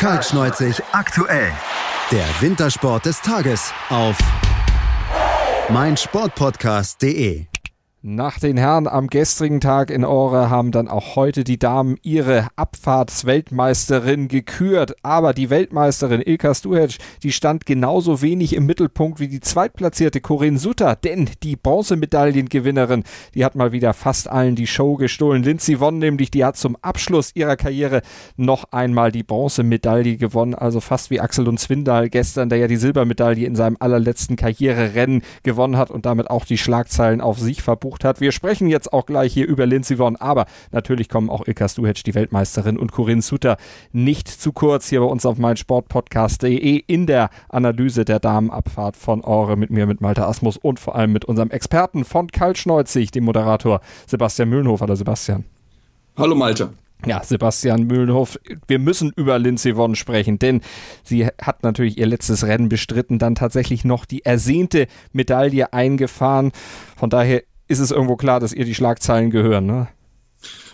Kaltschneuzig 0.00 0.82
aktuell. 0.92 1.52
Der 2.10 2.24
Wintersport 2.40 3.04
des 3.04 3.20
Tages 3.20 3.70
auf 3.90 4.16
meinsportpodcast.de. 5.68 7.49
Nach 8.02 8.38
den 8.38 8.56
Herren 8.56 8.88
am 8.88 9.08
gestrigen 9.08 9.60
Tag 9.60 9.90
in 9.90 10.06
Ore 10.06 10.48
haben 10.48 10.72
dann 10.72 10.88
auch 10.88 11.16
heute 11.16 11.44
die 11.44 11.58
Damen 11.58 11.98
ihre 12.00 12.48
Abfahrtsweltmeisterin 12.56 14.28
gekürt. 14.28 14.94
Aber 15.02 15.34
die 15.34 15.50
Weltmeisterin 15.50 16.22
Ilka 16.24 16.54
Stuhec, 16.54 16.96
die 17.22 17.30
stand 17.30 17.66
genauso 17.66 18.22
wenig 18.22 18.54
im 18.54 18.64
Mittelpunkt 18.64 19.20
wie 19.20 19.28
die 19.28 19.40
zweitplatzierte 19.40 20.22
Corinne 20.22 20.58
Sutter. 20.58 20.96
Denn 20.96 21.28
die 21.42 21.56
Bronzemedaillengewinnerin, 21.56 23.04
die 23.34 23.44
hat 23.44 23.54
mal 23.54 23.72
wieder 23.72 23.92
fast 23.92 24.30
allen 24.30 24.54
die 24.54 24.66
Show 24.66 24.96
gestohlen. 24.96 25.42
Lindsay 25.42 25.78
Vonn 25.78 25.98
nämlich, 25.98 26.30
die 26.30 26.46
hat 26.46 26.56
zum 26.56 26.76
Abschluss 26.80 27.32
ihrer 27.34 27.56
Karriere 27.56 28.00
noch 28.38 28.64
einmal 28.72 29.12
die 29.12 29.24
Bronzemedaille 29.24 30.16
gewonnen. 30.16 30.54
Also 30.54 30.80
fast 30.80 31.10
wie 31.10 31.20
Axel 31.20 31.46
und 31.48 31.60
Zwindal 31.60 32.08
gestern, 32.08 32.48
der 32.48 32.60
ja 32.60 32.66
die 32.66 32.76
Silbermedaille 32.76 33.44
in 33.44 33.56
seinem 33.56 33.76
allerletzten 33.78 34.36
Karriererennen 34.36 35.20
gewonnen 35.42 35.76
hat 35.76 35.90
und 35.90 36.06
damit 36.06 36.30
auch 36.30 36.46
die 36.46 36.56
Schlagzeilen 36.56 37.20
auf 37.20 37.38
sich 37.38 37.60
verbucht 37.60 37.89
gebucht 37.90 38.04
hat. 38.04 38.20
Wir 38.20 38.32
sprechen 38.32 38.68
jetzt 38.68 38.92
auch 38.92 39.06
gleich 39.06 39.32
hier 39.32 39.46
über 39.46 39.66
Lindsey 39.66 39.98
Vonn, 39.98 40.16
aber 40.16 40.46
natürlich 40.70 41.08
kommen 41.08 41.28
auch 41.28 41.46
Ilka 41.46 41.68
Stuhetsch, 41.68 42.04
die 42.06 42.14
Weltmeisterin, 42.14 42.78
und 42.78 42.92
Corinne 42.92 43.22
Suter 43.22 43.56
nicht 43.92 44.28
zu 44.28 44.52
kurz 44.52 44.88
hier 44.88 45.00
bei 45.00 45.06
uns 45.06 45.26
auf 45.26 45.38
meinsportpodcast.de 45.38 46.84
in 46.86 47.06
der 47.06 47.30
Analyse 47.48 48.04
der 48.04 48.20
Damenabfahrt 48.20 48.96
von 48.96 49.22
Ore 49.22 49.56
mit 49.56 49.70
mir, 49.70 49.86
mit 49.86 50.00
Malte 50.00 50.24
Asmus 50.24 50.56
und 50.56 50.78
vor 50.78 50.94
allem 50.94 51.12
mit 51.12 51.24
unserem 51.24 51.50
Experten 51.50 52.04
von 52.04 52.28
Kaltschneuzig, 52.28 53.10
dem 53.10 53.24
Moderator 53.24 53.80
Sebastian 54.06 54.48
Mühlenhofer. 54.48 54.84
Hallo 54.84 54.94
Sebastian. 54.94 55.44
Hallo 56.16 56.34
Malte. 56.34 56.70
Ja, 57.06 57.22
Sebastian 57.24 57.84
Mühlenhof, 57.84 58.38
wir 58.66 58.78
müssen 58.78 59.10
über 59.16 59.38
Lindsey 59.38 59.74
Vonn 59.74 59.94
sprechen, 59.94 60.38
denn 60.38 60.60
sie 61.02 61.26
hat 61.26 61.62
natürlich 61.62 61.96
ihr 61.96 62.06
letztes 62.06 62.46
Rennen 62.46 62.68
bestritten, 62.68 63.18
dann 63.18 63.34
tatsächlich 63.34 63.84
noch 63.84 64.04
die 64.04 64.24
ersehnte 64.24 64.86
Medaille 65.12 65.72
eingefahren. 65.72 66.52
Von 66.96 67.08
daher 67.08 67.42
ist 67.70 67.78
es 67.78 67.92
irgendwo 67.92 68.16
klar, 68.16 68.40
dass 68.40 68.52
ihr 68.52 68.64
die 68.64 68.74
Schlagzeilen 68.74 69.30
gehören, 69.30 69.66
ne? 69.66 69.88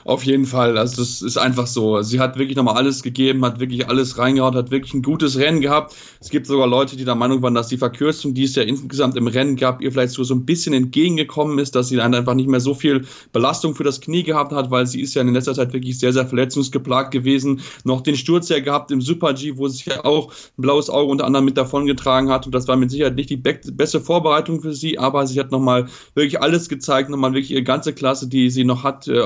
Auf 0.06 0.22
jeden 0.22 0.46
Fall. 0.46 0.78
Also 0.78 1.02
das 1.02 1.20
ist 1.20 1.36
einfach 1.36 1.66
so. 1.66 2.00
Sie 2.00 2.20
hat 2.20 2.38
wirklich 2.38 2.56
nochmal 2.56 2.76
alles 2.76 3.02
gegeben, 3.02 3.44
hat 3.44 3.58
wirklich 3.58 3.88
alles 3.88 4.16
reingehauen, 4.18 4.54
hat 4.54 4.70
wirklich 4.70 4.94
ein 4.94 5.02
gutes 5.02 5.36
Rennen 5.36 5.60
gehabt. 5.60 5.96
Es 6.20 6.30
gibt 6.30 6.46
sogar 6.46 6.68
Leute, 6.68 6.96
die 6.96 7.04
der 7.04 7.16
Meinung 7.16 7.42
waren, 7.42 7.54
dass 7.54 7.66
die 7.66 7.76
Verkürzung, 7.76 8.32
die 8.32 8.44
es 8.44 8.54
ja 8.54 8.62
insgesamt 8.62 9.16
im 9.16 9.26
Rennen 9.26 9.56
gab, 9.56 9.82
ihr 9.82 9.90
vielleicht 9.90 10.12
so, 10.12 10.22
so 10.22 10.32
ein 10.32 10.46
bisschen 10.46 10.74
entgegengekommen 10.74 11.58
ist, 11.58 11.74
dass 11.74 11.88
sie 11.88 11.96
dann 11.96 12.14
einfach 12.14 12.34
nicht 12.34 12.48
mehr 12.48 12.60
so 12.60 12.72
viel 12.72 13.04
Belastung 13.32 13.74
für 13.74 13.82
das 13.82 14.00
Knie 14.00 14.22
gehabt 14.22 14.52
hat, 14.52 14.70
weil 14.70 14.86
sie 14.86 15.00
ist 15.00 15.12
ja 15.14 15.22
in 15.22 15.34
letzter 15.34 15.54
Zeit 15.54 15.72
wirklich 15.72 15.98
sehr, 15.98 16.12
sehr 16.12 16.24
verletzungsgeplagt 16.24 17.10
gewesen. 17.10 17.60
Noch 17.82 18.00
den 18.00 18.14
Sturz 18.14 18.48
ja 18.48 18.60
gehabt 18.60 18.92
im 18.92 19.00
Super 19.00 19.34
G, 19.34 19.56
wo 19.56 19.66
sie 19.66 19.90
ja 19.90 20.04
auch 20.04 20.30
ein 20.30 20.62
blaues 20.62 20.88
Auge 20.88 21.10
unter 21.10 21.24
anderem 21.24 21.46
mit 21.46 21.56
davongetragen 21.56 22.30
hat. 22.30 22.46
Und 22.46 22.54
das 22.54 22.68
war 22.68 22.76
mit 22.76 22.92
Sicherheit 22.92 23.16
nicht 23.16 23.30
die 23.30 23.36
be 23.36 23.58
beste 23.72 24.00
Vorbereitung 24.00 24.60
für 24.60 24.72
sie, 24.72 25.00
aber 25.00 25.26
sie 25.26 25.40
hat 25.40 25.50
nochmal 25.50 25.88
wirklich 26.14 26.40
alles 26.40 26.68
gezeigt, 26.68 27.10
nochmal 27.10 27.32
wirklich 27.32 27.50
ihre 27.50 27.64
ganze 27.64 27.92
Klasse, 27.92 28.28
die 28.28 28.50
sie 28.50 28.62
noch 28.62 28.84
hat, 28.84 29.08
äh, 29.08 29.18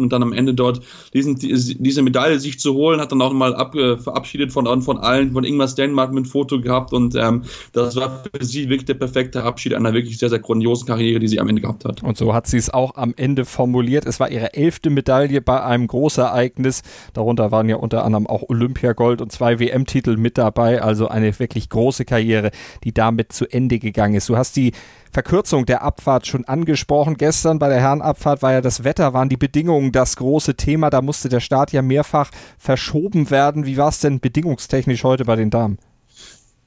aufgeboten 0.00 0.04
und 0.04 0.12
dann 0.12 0.22
am 0.22 0.32
Ende 0.32 0.54
dort 0.54 0.80
diesen, 1.12 1.36
diese 1.36 2.02
Medaille 2.02 2.38
sich 2.38 2.58
zu 2.58 2.74
holen, 2.74 3.00
hat 3.00 3.12
dann 3.12 3.22
auch 3.22 3.32
mal 3.32 3.52
äh, 3.52 3.96
verabschiedet 3.96 4.52
von, 4.52 4.82
von 4.82 4.98
allen, 4.98 5.32
von 5.32 5.44
Ingmar 5.44 5.68
Stenmark 5.68 6.12
mit 6.12 6.26
Foto 6.26 6.60
gehabt 6.60 6.92
und 6.92 7.14
ähm, 7.14 7.44
das 7.72 7.96
war 7.96 8.22
für 8.34 8.44
sie 8.44 8.68
wirklich 8.68 8.86
der 8.86 8.94
perfekte 8.94 9.42
Abschied 9.42 9.74
einer 9.74 9.92
wirklich 9.92 10.18
sehr, 10.18 10.28
sehr 10.28 10.38
grandiosen 10.38 10.86
Karriere, 10.86 11.20
die 11.20 11.28
sie 11.28 11.40
am 11.40 11.48
Ende 11.48 11.62
gehabt 11.62 11.84
hat. 11.84 12.02
Und 12.02 12.16
so 12.16 12.34
hat 12.34 12.46
sie 12.46 12.56
es 12.56 12.70
auch 12.70 12.96
am 12.96 13.14
Ende 13.16 13.44
formuliert. 13.44 14.06
Es 14.06 14.20
war 14.20 14.30
ihre 14.30 14.54
elfte 14.54 14.90
Medaille 14.90 15.40
bei 15.40 15.62
einem 15.62 15.86
Großereignis. 15.86 16.82
Darunter 17.12 17.50
waren 17.50 17.68
ja 17.68 17.76
unter 17.76 18.04
anderem 18.04 18.26
auch 18.26 18.48
Olympiagold 18.48 19.20
und 19.20 19.32
zwei 19.32 19.58
WM-Titel 19.58 20.16
mit 20.16 20.38
dabei. 20.38 20.82
Also 20.82 21.08
eine 21.08 21.38
wirklich 21.38 21.68
große 21.68 22.04
Karriere, 22.04 22.50
die 22.84 22.92
damit 22.92 23.32
zu 23.32 23.46
Ende 23.50 23.78
gegangen 23.78 24.14
ist. 24.14 24.28
Du 24.28 24.36
hast 24.36 24.56
die 24.56 24.72
Verkürzung 25.12 25.66
der 25.66 25.82
Abfahrt 25.82 26.26
schon 26.26 26.44
angesprochen. 26.44 27.16
Gestern 27.16 27.58
bei 27.58 27.68
der 27.68 27.80
Herrenabfahrt 27.80 28.42
war 28.42 28.52
ja 28.52 28.60
das 28.60 28.84
Wetter, 28.84 29.12
waren 29.12 29.28
die 29.28 29.36
Bedingungen 29.36 29.92
das 29.92 30.16
große 30.16 30.54
Thema. 30.54 30.90
Da 30.90 31.02
musste 31.02 31.28
der 31.28 31.40
Start 31.40 31.72
ja 31.72 31.82
mehrfach 31.82 32.30
verschoben 32.58 33.30
werden. 33.30 33.66
Wie 33.66 33.76
war 33.76 33.88
es 33.88 34.00
denn 34.00 34.20
bedingungstechnisch 34.20 35.04
heute 35.04 35.24
bei 35.24 35.36
den 35.36 35.50
Damen? 35.50 35.78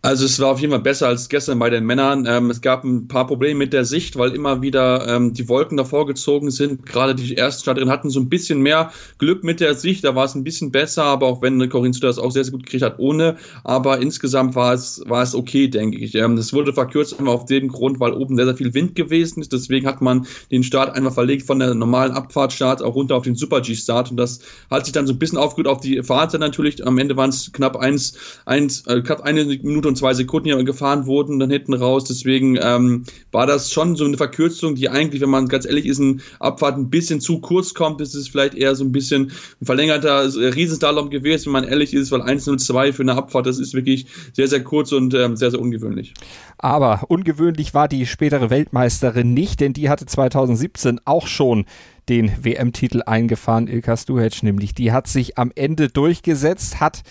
Also 0.06 0.26
es 0.26 0.38
war 0.42 0.50
auf 0.50 0.60
jeden 0.60 0.72
Fall 0.72 0.82
besser 0.82 1.08
als 1.08 1.30
gestern 1.30 1.60
bei 1.60 1.70
den 1.70 1.86
Männern. 1.86 2.26
Ähm, 2.28 2.50
es 2.50 2.60
gab 2.60 2.84
ein 2.84 3.08
paar 3.08 3.26
Probleme 3.26 3.60
mit 3.60 3.72
der 3.72 3.86
Sicht, 3.86 4.18
weil 4.18 4.36
immer 4.36 4.62
wieder 4.62 5.08
ähm, 5.08 5.32
die 5.32 5.48
Wolken 5.48 5.78
davor 5.78 6.06
gezogen 6.06 6.52
sind. 6.52 6.86
Gerade 6.86 7.16
die 7.16 7.38
ersten 7.38 7.62
Starterinnen 7.62 7.90
hatten 7.90 8.10
so 8.10 8.20
ein 8.20 8.28
bisschen 8.28 8.60
mehr 8.60 8.92
Glück 9.18 9.46
mit 9.46 9.62
der 9.62 9.76
Sicht. 9.76 10.04
Da 10.04 10.14
war 10.14 10.26
es 10.26 10.36
ein 10.36 10.44
bisschen 10.44 10.74
besser, 10.74 11.06
aber 11.06 11.28
auch 11.28 11.42
wenn 11.42 11.70
Corinne 11.70 11.94
Sutter 11.94 12.08
das 12.08 12.20
auch 12.20 12.32
sehr, 12.32 12.44
sehr 12.44 12.52
gut 12.52 12.66
gekriegt 12.66 12.84
hat 12.84 13.00
ohne. 13.00 13.38
Aber 13.64 14.02
insgesamt 14.02 14.56
war 14.56 14.74
es, 14.74 15.02
war 15.06 15.24
es 15.24 15.34
okay, 15.34 15.70
denke 15.70 15.98
ich. 15.98 16.16
Ähm, 16.16 16.36
das 16.36 16.52
wurde 16.52 16.74
verkürzt 16.74 17.18
immer 17.18 17.32
auf 17.32 17.46
dem 17.46 17.70
Grund, 17.70 18.02
weil 18.02 18.12
oben 18.12 18.36
sehr, 18.36 18.46
sehr 18.46 18.58
viel 18.58 18.74
Wind 18.74 18.96
gewesen 18.96 19.40
ist. 19.40 19.54
Deswegen 19.54 19.88
hat 19.88 20.02
man 20.02 20.28
den 20.52 20.64
Start 20.64 20.98
einfach 20.98 21.14
verlegt 21.14 21.48
von 21.48 21.60
der 21.60 21.76
normalen 21.76 22.12
Abfahrtstart 22.12 22.84
auch 22.84 22.96
runter 22.96 23.16
auf 23.16 23.24
den 23.24 23.36
Super 23.36 23.62
G-Start. 23.62 24.12
Und 24.12 24.18
das 24.18 24.42
hat 24.70 24.84
sich 24.84 24.92
dann 24.92 25.08
so 25.08 25.14
ein 25.14 25.20
bisschen 25.20 25.38
aufgerührt 25.38 25.70
auf 25.70 25.80
die 25.80 26.04
Fahrzeit 26.04 26.42
natürlich. 26.42 26.86
Am 26.86 26.98
Ende 26.98 27.16
waren 27.16 27.30
es 27.30 27.54
knapp 27.54 27.78
eins, 27.78 28.18
eins, 28.46 28.86
äh, 28.88 29.00
knapp 29.00 29.22
eine 29.22 29.46
Minute 29.46 29.93
und 29.94 29.98
zwei 29.98 30.14
Sekunden 30.16 30.66
gefahren 30.66 31.06
wurden, 31.06 31.38
dann 31.38 31.52
hinten 31.52 31.74
raus. 31.76 32.06
Deswegen 32.06 32.58
ähm, 32.60 33.04
war 33.32 33.46
das 33.46 33.72
schon 33.72 33.96
so 33.96 34.06
eine 34.06 34.18
Verkürzung, 34.18 34.74
die 34.74 34.90
eigentlich, 34.90 35.22
wenn 35.22 35.30
man 35.30 35.48
ganz 35.48 35.66
ehrlich 35.66 35.86
ist, 35.86 36.00
ein 36.00 36.22
Abfahrt 36.40 36.78
ein 36.78 36.90
bisschen 36.90 37.22
zu 37.22 37.40
kurz 37.40 37.76
kommt. 37.76 38.02
Das 38.02 38.16
ist 38.16 38.30
vielleicht 38.30 38.56
eher 38.56 38.76
so 38.76 38.84
ein 38.84 38.92
bisschen 38.92 39.32
ein 39.62 39.66
verlängerter 39.66 40.26
Riesenslalom 40.26 41.12
gewesen, 41.12 41.46
wenn 41.46 41.62
man 41.62 41.64
ehrlich 41.66 41.94
ist, 41.94 42.12
weil 42.12 42.22
1.02 42.22 42.94
für 42.94 43.04
eine 43.04 43.16
Abfahrt, 43.16 43.46
das 43.46 43.60
ist 43.60 43.76
wirklich 43.76 44.08
sehr, 44.34 44.48
sehr 44.48 44.64
kurz 44.64 44.92
und 44.92 45.14
ähm, 45.14 45.36
sehr, 45.36 45.52
sehr 45.52 45.62
ungewöhnlich. 45.62 46.16
Aber 46.58 47.04
ungewöhnlich 47.08 47.76
war 47.76 47.88
die 47.88 48.08
spätere 48.08 48.50
Weltmeisterin 48.50 49.34
nicht, 49.34 49.60
denn 49.60 49.74
die 49.74 49.90
hatte 49.90 50.08
2017 50.08 51.02
auch 51.06 51.28
schon 51.28 51.66
den 52.10 52.32
WM-Titel 52.44 53.04
eingefahren, 53.06 53.68
Ilka 53.68 53.96
Stuhetsch 53.96 54.42
nämlich. 54.42 54.74
Die 54.74 54.92
hat 54.92 55.08
sich 55.08 55.38
am 55.38 55.52
Ende 55.56 55.90
durchgesetzt, 55.90 56.80
hat 56.80 57.04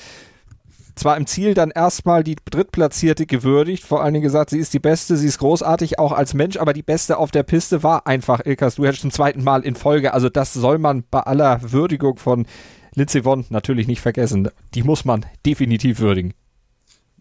zwar 0.94 1.16
im 1.16 1.26
Ziel 1.26 1.54
dann 1.54 1.70
erstmal 1.70 2.22
die 2.22 2.36
Drittplatzierte 2.50 3.26
gewürdigt, 3.26 3.84
vor 3.84 4.02
allen 4.02 4.14
Dingen 4.14 4.22
gesagt, 4.22 4.50
sie 4.50 4.58
ist 4.58 4.74
die 4.74 4.78
Beste, 4.78 5.16
sie 5.16 5.26
ist 5.26 5.38
großartig, 5.38 5.98
auch 5.98 6.12
als 6.12 6.34
Mensch, 6.34 6.56
aber 6.56 6.72
die 6.72 6.82
Beste 6.82 7.18
auf 7.18 7.30
der 7.30 7.42
Piste 7.42 7.82
war 7.82 8.06
einfach 8.06 8.44
Ilkas. 8.44 8.76
Du 8.76 8.84
hättest 8.84 9.02
zum 9.02 9.10
zweiten 9.10 9.42
Mal 9.44 9.62
in 9.62 9.74
Folge. 9.74 10.14
Also 10.14 10.28
das 10.28 10.52
soll 10.52 10.78
man 10.78 11.04
bei 11.10 11.20
aller 11.20 11.72
Würdigung 11.72 12.18
von 12.18 12.46
Lindsey 12.94 13.24
Vonn 13.24 13.46
natürlich 13.48 13.86
nicht 13.86 14.00
vergessen. 14.00 14.48
Die 14.74 14.82
muss 14.82 15.04
man 15.04 15.24
definitiv 15.46 15.98
würdigen 15.98 16.34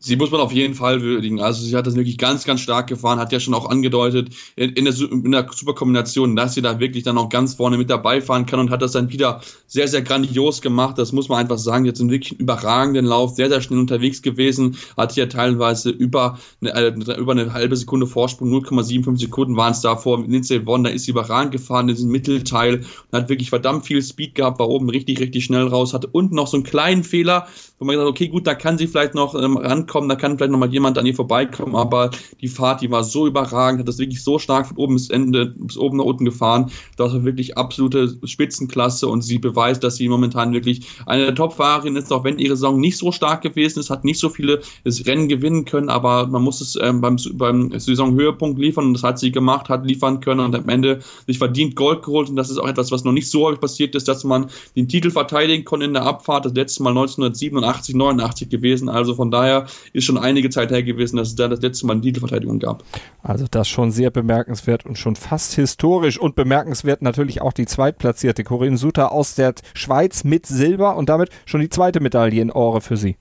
sie 0.02 0.16
muss 0.16 0.32
man 0.32 0.42
auf 0.42 0.52
jeden 0.52 0.74
Fall 0.74 1.02
würdigen. 1.02 1.40
Also 1.40 1.64
sie 1.64 1.76
hat 1.76 1.88
das 1.88 1.96
wirklich 1.96 2.18
ganz, 2.18 2.44
ganz 2.44 2.62
stark 2.62 2.88
gefahren, 2.88 3.20
hat 3.20 3.32
ja 3.32 3.40
schon 3.40 3.54
auch 3.54 3.70
angedeutet 3.70 4.30
in, 4.56 4.72
in, 4.72 4.86
der, 4.86 4.94
in 5.00 5.32
der 5.32 5.48
Superkombination, 5.50 6.36
dass 6.36 6.56
sie 6.56 6.62
da 6.62 6.80
wirklich 6.80 7.04
dann 7.04 7.18
auch 7.18 7.30
ganz 7.30 7.54
vorne 7.54 7.78
mit 7.78 7.90
dabei 7.90 8.20
fahren 8.20 8.46
kann 8.46 8.60
und 8.60 8.72
hat 8.72 8.82
das 8.82 8.92
dann 8.92 9.12
wieder 9.12 9.42
sehr, 9.68 9.88
sehr 9.88 10.02
grandios 10.02 10.62
gemacht. 10.62 10.98
Das 10.98 11.12
muss 11.12 11.30
man 11.30 11.40
einfach 11.40 11.58
sagen. 11.58 11.86
Jetzt 11.86 12.02
einen 12.02 12.10
wirklich 12.10 12.40
überragenden 12.40 13.06
Lauf, 13.06 13.36
sehr, 13.36 13.50
sehr 13.50 13.62
schnell 13.62 13.80
unterwegs 13.80 14.22
gewesen, 14.22 14.76
hat 14.98 15.16
ja 15.16 15.28
teilweise 15.28 15.92
über 15.92 16.40
eine, 16.62 16.74
äh, 16.74 17.18
über 17.18 17.32
eine 17.34 17.54
halbe 17.54 17.76
Sekunde 17.76 18.08
Vorsprung, 18.08 18.52
0,75 18.52 19.20
Sekunden 19.20 19.56
waren 19.56 19.72
es 19.72 19.82
da 19.82 19.96
vor 19.96 20.26
Lindsay 20.26 20.66
Vonn, 20.66 20.84
da 20.84 20.90
ist 20.90 21.06
sie 21.06 21.12
überragend 21.12 21.52
gefahren 21.52 21.90
in 21.90 21.96
diesem 21.96 22.12
Mittelteil 22.12 22.78
und 23.12 23.18
hat 23.18 23.30
wirklich 23.30 23.50
verdammt 23.50 23.86
viel 23.86 24.02
Speed 24.02 24.36
gehabt, 24.36 24.60
war 24.60 24.70
oben 24.70 24.90
richtig, 24.90 25.20
richtig 25.20 25.46
schnell 25.46 25.68
raus, 25.68 25.94
hatte 25.94 26.08
unten 26.08 26.36
noch 26.36 26.48
so 26.48 26.58
einen 26.58 26.64
kleinen 26.64 27.04
Fehler, 27.04 27.48
wo 27.78 27.86
man 27.86 27.94
gesagt 27.94 28.08
hat, 28.08 28.12
okay, 28.12 28.28
gut, 28.28 28.48
da 28.48 28.56
kann 28.56 28.78
sie 28.78 28.88
vielleicht 28.88 29.16
noch 29.16 29.36
ähm, 29.36 29.58
rankommen, 29.58 29.91
da 29.94 30.16
kann 30.16 30.38
vielleicht 30.38 30.52
noch 30.52 30.60
mal 30.60 30.72
jemand 30.72 30.98
an 30.98 31.06
ihr 31.06 31.16
vorbeikommen, 31.16 31.76
aber 31.76 32.12
die 32.40 32.48
Fahrt, 32.48 32.82
die 32.82 32.92
war 32.92 33.04
so 33.04 33.28
überragend, 33.28 33.80
hat 33.82 33.88
das 33.88 34.00
wirklich 34.00 34.24
so 34.24 34.40
stark 34.40 34.68
von 34.68 34.78
oben 34.78 34.94
bis 34.96 35.10
Ende, 35.10 35.54
bis 35.58 35.78
oben 35.78 35.98
nach 35.98 36.06
unten 36.06 36.26
gefahren. 36.26 36.72
Das 36.98 37.14
war 37.14 37.24
wirklich 37.24 37.58
absolute 37.58 38.18
Spitzenklasse 38.24 39.08
und 39.08 39.22
sie 39.22 39.38
beweist, 39.38 39.84
dass 39.84 39.98
sie 39.98 40.08
momentan 40.08 40.54
wirklich 40.54 40.88
eine 41.06 41.26
der 41.26 41.36
Top-Fahrerinnen 41.36 42.02
ist, 42.02 42.12
auch 42.12 42.24
wenn 42.24 42.40
ihre 42.40 42.56
Saison 42.56 42.80
nicht 42.80 42.98
so 42.98 43.12
stark 43.12 43.42
gewesen 43.42 43.80
ist, 43.80 43.90
hat 43.90 44.04
nicht 44.04 44.20
so 44.20 44.30
viele 44.30 44.62
Rennen 44.86 45.28
gewinnen 45.28 45.66
können, 45.66 45.90
aber 45.90 46.28
man 46.28 46.42
muss 46.42 46.62
es 46.62 46.78
ähm, 46.82 47.02
beim, 47.02 47.18
beim 47.34 47.78
Saisonhöhepunkt 47.78 48.60
liefern 48.60 48.86
und 48.88 48.94
das 48.94 49.04
hat 49.04 49.20
sie 49.20 49.32
gemacht, 49.32 49.70
hat 49.70 49.86
liefern 49.86 50.20
können 50.20 50.40
und 50.40 50.56
am 50.56 50.70
Ende 50.70 51.00
sich 51.28 51.38
verdient 51.38 51.76
Gold 51.76 52.04
geholt 52.04 52.30
und 52.30 52.36
das 52.36 52.50
ist 52.50 52.58
auch 52.58 52.68
etwas, 52.68 52.92
was 52.92 53.04
noch 53.04 53.12
nicht 53.12 53.30
so 53.30 53.46
häufig 53.46 53.60
passiert 53.60 53.96
ist, 53.96 54.08
dass 54.08 54.24
man 54.24 54.48
den 54.76 54.88
Titel 54.88 55.12
verteidigen 55.12 55.66
konnte 55.66 55.86
in 55.86 55.94
der 55.94 56.04
Abfahrt. 56.04 56.46
Das 56.46 56.54
letzte 56.54 56.84
Mal 56.84 56.92
1987 56.92 57.72
88, 57.72 57.96
89 57.96 58.50
gewesen. 58.50 58.90
Also 58.90 59.16
von 59.16 59.32
daher 59.32 59.68
ist 59.94 60.06
schon 60.06 60.18
einige 60.18 60.50
Zeit 60.50 60.72
her 60.72 60.84
gewesen, 60.84 61.18
dass 61.18 61.30
es 61.30 61.36
da 61.36 61.48
das 61.48 61.62
letzte 61.62 61.86
Mal 61.86 61.94
eine 61.94 62.02
Titelverteidigung 62.02 62.60
gab. 62.60 62.84
Also 63.22 63.46
das 63.50 63.68
schon 63.68 63.92
sehr 63.92 64.12
bemerkenswert 64.12 64.86
und 64.86 64.98
schon 64.98 65.16
fast 65.16 65.54
historisch 65.54 66.20
und 66.20 66.36
bemerkenswert 66.36 67.02
natürlich 67.02 67.42
auch 67.42 67.54
die 67.54 67.66
zweitplatzierte 67.66 68.44
Corinne 68.44 68.78
Suter 68.78 69.12
aus 69.12 69.36
der 69.36 69.54
Schweiz 69.74 70.24
mit 70.24 70.46
Silber 70.46 70.96
und 70.96 71.10
damit 71.10 71.30
schon 71.46 71.62
die 71.62 71.70
zweite 71.70 72.00
Medaille 72.00 72.42
in 72.42 72.52
Ore 72.52 72.82
für 72.82 72.98
sie. 72.98 73.18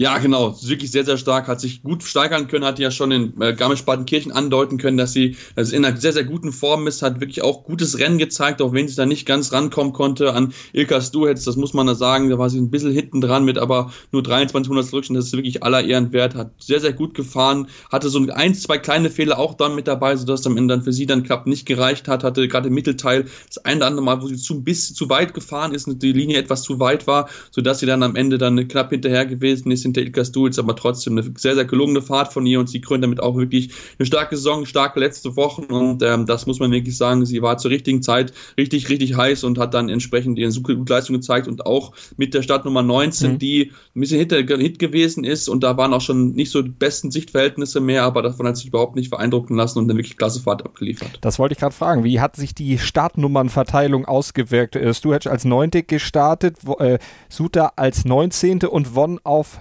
Ja, 0.00 0.18
genau. 0.18 0.56
Wirklich 0.62 0.92
sehr, 0.92 1.04
sehr 1.04 1.18
stark. 1.18 1.48
Hat 1.48 1.60
sich 1.60 1.82
gut 1.82 2.04
steigern 2.04 2.46
können. 2.46 2.64
Hat 2.64 2.78
ja 2.78 2.92
schon 2.92 3.10
in 3.10 3.40
äh, 3.42 3.52
Garmisch-Partenkirchen 3.52 4.30
andeuten 4.30 4.78
können, 4.78 4.96
dass 4.96 5.12
sie 5.12 5.36
also 5.56 5.74
in 5.74 5.84
einer 5.84 5.96
sehr, 5.96 6.12
sehr 6.12 6.22
guten 6.22 6.52
Form 6.52 6.86
ist. 6.86 7.02
Hat 7.02 7.20
wirklich 7.20 7.42
auch 7.42 7.64
gutes 7.64 7.98
Rennen 7.98 8.16
gezeigt, 8.18 8.62
auch 8.62 8.72
wenn 8.72 8.86
sie 8.86 8.94
da 8.94 9.06
nicht 9.06 9.26
ganz 9.26 9.52
rankommen 9.52 9.92
konnte 9.92 10.34
an 10.34 10.52
Ilka 10.72 11.00
Stuhetz. 11.00 11.42
Das 11.42 11.56
muss 11.56 11.74
man 11.74 11.88
da 11.88 11.96
sagen. 11.96 12.30
Da 12.30 12.38
war 12.38 12.48
sie 12.48 12.60
ein 12.60 12.70
bisschen 12.70 12.92
hinten 12.92 13.20
dran 13.20 13.44
mit, 13.44 13.58
aber 13.58 13.92
nur 14.12 14.22
23 14.22 14.70
Hundertstel 14.70 14.98
Rückstand. 14.98 15.18
Das 15.18 15.26
ist 15.26 15.32
wirklich 15.32 15.64
aller 15.64 15.82
Ehren 15.82 16.12
wert. 16.12 16.36
Hat 16.36 16.52
sehr, 16.60 16.78
sehr 16.78 16.92
gut 16.92 17.14
gefahren. 17.14 17.66
Hatte 17.90 18.08
so 18.08 18.24
ein, 18.32 18.54
zwei 18.54 18.78
kleine 18.78 19.10
Fehler 19.10 19.36
auch 19.40 19.54
dann 19.54 19.74
mit 19.74 19.88
dabei, 19.88 20.14
sodass 20.14 20.46
am 20.46 20.56
Ende 20.56 20.74
dann 20.74 20.84
für 20.84 20.92
sie 20.92 21.06
dann 21.06 21.24
klappt 21.24 21.48
nicht 21.48 21.66
gereicht 21.66 22.06
hat. 22.06 22.22
Hatte 22.22 22.46
gerade 22.46 22.68
im 22.68 22.74
Mittelteil 22.74 23.24
das 23.48 23.64
eine 23.64 23.78
oder 23.78 23.86
andere 23.88 24.04
Mal, 24.04 24.22
wo 24.22 24.28
sie 24.28 24.36
zu, 24.36 24.54
ein 24.54 24.62
bisschen 24.62 24.94
zu 24.94 25.10
weit 25.10 25.34
gefahren 25.34 25.74
ist 25.74 25.88
und 25.88 26.04
die 26.04 26.12
Linie 26.12 26.38
etwas 26.38 26.62
zu 26.62 26.78
weit 26.78 27.08
war, 27.08 27.28
sodass 27.50 27.80
sie 27.80 27.86
dann 27.86 28.04
am 28.04 28.14
Ende 28.14 28.38
dann 28.38 28.68
knapp 28.68 28.90
hinterher 28.90 29.26
gewesen 29.26 29.72
ist 29.72 29.87
hinter 29.88 30.02
Ilka 30.02 30.24
Stuhl, 30.24 30.50
aber 30.58 30.76
trotzdem 30.76 31.18
eine 31.18 31.30
sehr, 31.36 31.54
sehr 31.54 31.64
gelungene 31.64 32.02
Fahrt 32.02 32.32
von 32.32 32.46
ihr 32.46 32.60
und 32.60 32.68
sie 32.68 32.80
krönt 32.80 33.04
damit 33.04 33.20
auch 33.20 33.36
wirklich 33.36 33.70
eine 33.98 34.06
starke 34.06 34.36
Saison, 34.36 34.66
starke 34.66 35.00
letzte 35.00 35.36
Wochen 35.36 35.64
und 35.64 36.02
ähm, 36.02 36.26
das 36.26 36.46
muss 36.46 36.60
man 36.60 36.70
wirklich 36.70 36.96
sagen, 36.96 37.26
sie 37.26 37.42
war 37.42 37.58
zur 37.58 37.70
richtigen 37.70 38.02
Zeit 38.02 38.32
richtig, 38.56 38.88
richtig 38.88 39.16
heiß 39.16 39.44
und 39.44 39.58
hat 39.58 39.74
dann 39.74 39.88
entsprechend 39.88 40.38
ihren 40.38 40.50
super 40.50 40.74
gute 40.74 40.92
Leistung 40.92 41.16
gezeigt 41.16 41.48
und 41.48 41.66
auch 41.66 41.92
mit 42.16 42.34
der 42.34 42.42
Startnummer 42.42 42.82
19, 42.82 43.32
mhm. 43.32 43.38
die 43.38 43.72
ein 43.94 44.00
bisschen 44.00 44.18
hinter 44.18 44.38
Hit 44.38 44.78
gewesen 44.78 45.24
ist 45.24 45.48
und 45.48 45.62
da 45.62 45.76
waren 45.76 45.92
auch 45.92 46.00
schon 46.00 46.32
nicht 46.32 46.50
so 46.50 46.62
die 46.62 46.70
besten 46.70 47.10
Sichtverhältnisse 47.10 47.80
mehr, 47.80 48.04
aber 48.04 48.22
davon 48.22 48.46
hat 48.46 48.56
sich 48.56 48.68
überhaupt 48.68 48.96
nicht 48.96 49.10
beeindrucken 49.10 49.56
lassen 49.56 49.78
und 49.78 49.84
eine 49.84 49.98
wirklich 49.98 50.16
klasse 50.16 50.40
Fahrt 50.40 50.64
abgeliefert. 50.64 51.18
Das 51.20 51.38
wollte 51.38 51.54
ich 51.54 51.58
gerade 51.58 51.74
fragen. 51.74 52.04
Wie 52.04 52.20
hat 52.20 52.36
sich 52.36 52.54
die 52.54 52.78
Startnummernverteilung 52.78 54.04
ausgewirkt? 54.04 54.76
Äh, 54.76 54.94
Stuhetsch 54.94 55.26
als 55.26 55.44
9. 55.44 55.70
gestartet, 55.86 56.56
äh, 56.78 56.98
Suter 57.28 57.78
als 57.78 58.04
19. 58.04 58.64
und 58.64 58.94
Won 58.94 59.20
auf 59.24 59.60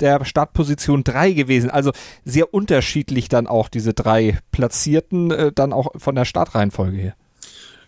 der 0.00 0.24
Startposition 0.24 1.04
3 1.04 1.32
gewesen. 1.32 1.70
Also 1.70 1.92
sehr 2.24 2.52
unterschiedlich 2.52 3.28
dann 3.28 3.46
auch 3.46 3.68
diese 3.68 3.94
drei 3.94 4.38
Platzierten, 4.52 5.30
äh, 5.30 5.52
dann 5.52 5.72
auch 5.72 5.88
von 5.96 6.14
der 6.14 6.24
Startreihenfolge 6.24 6.96
her. 6.96 7.16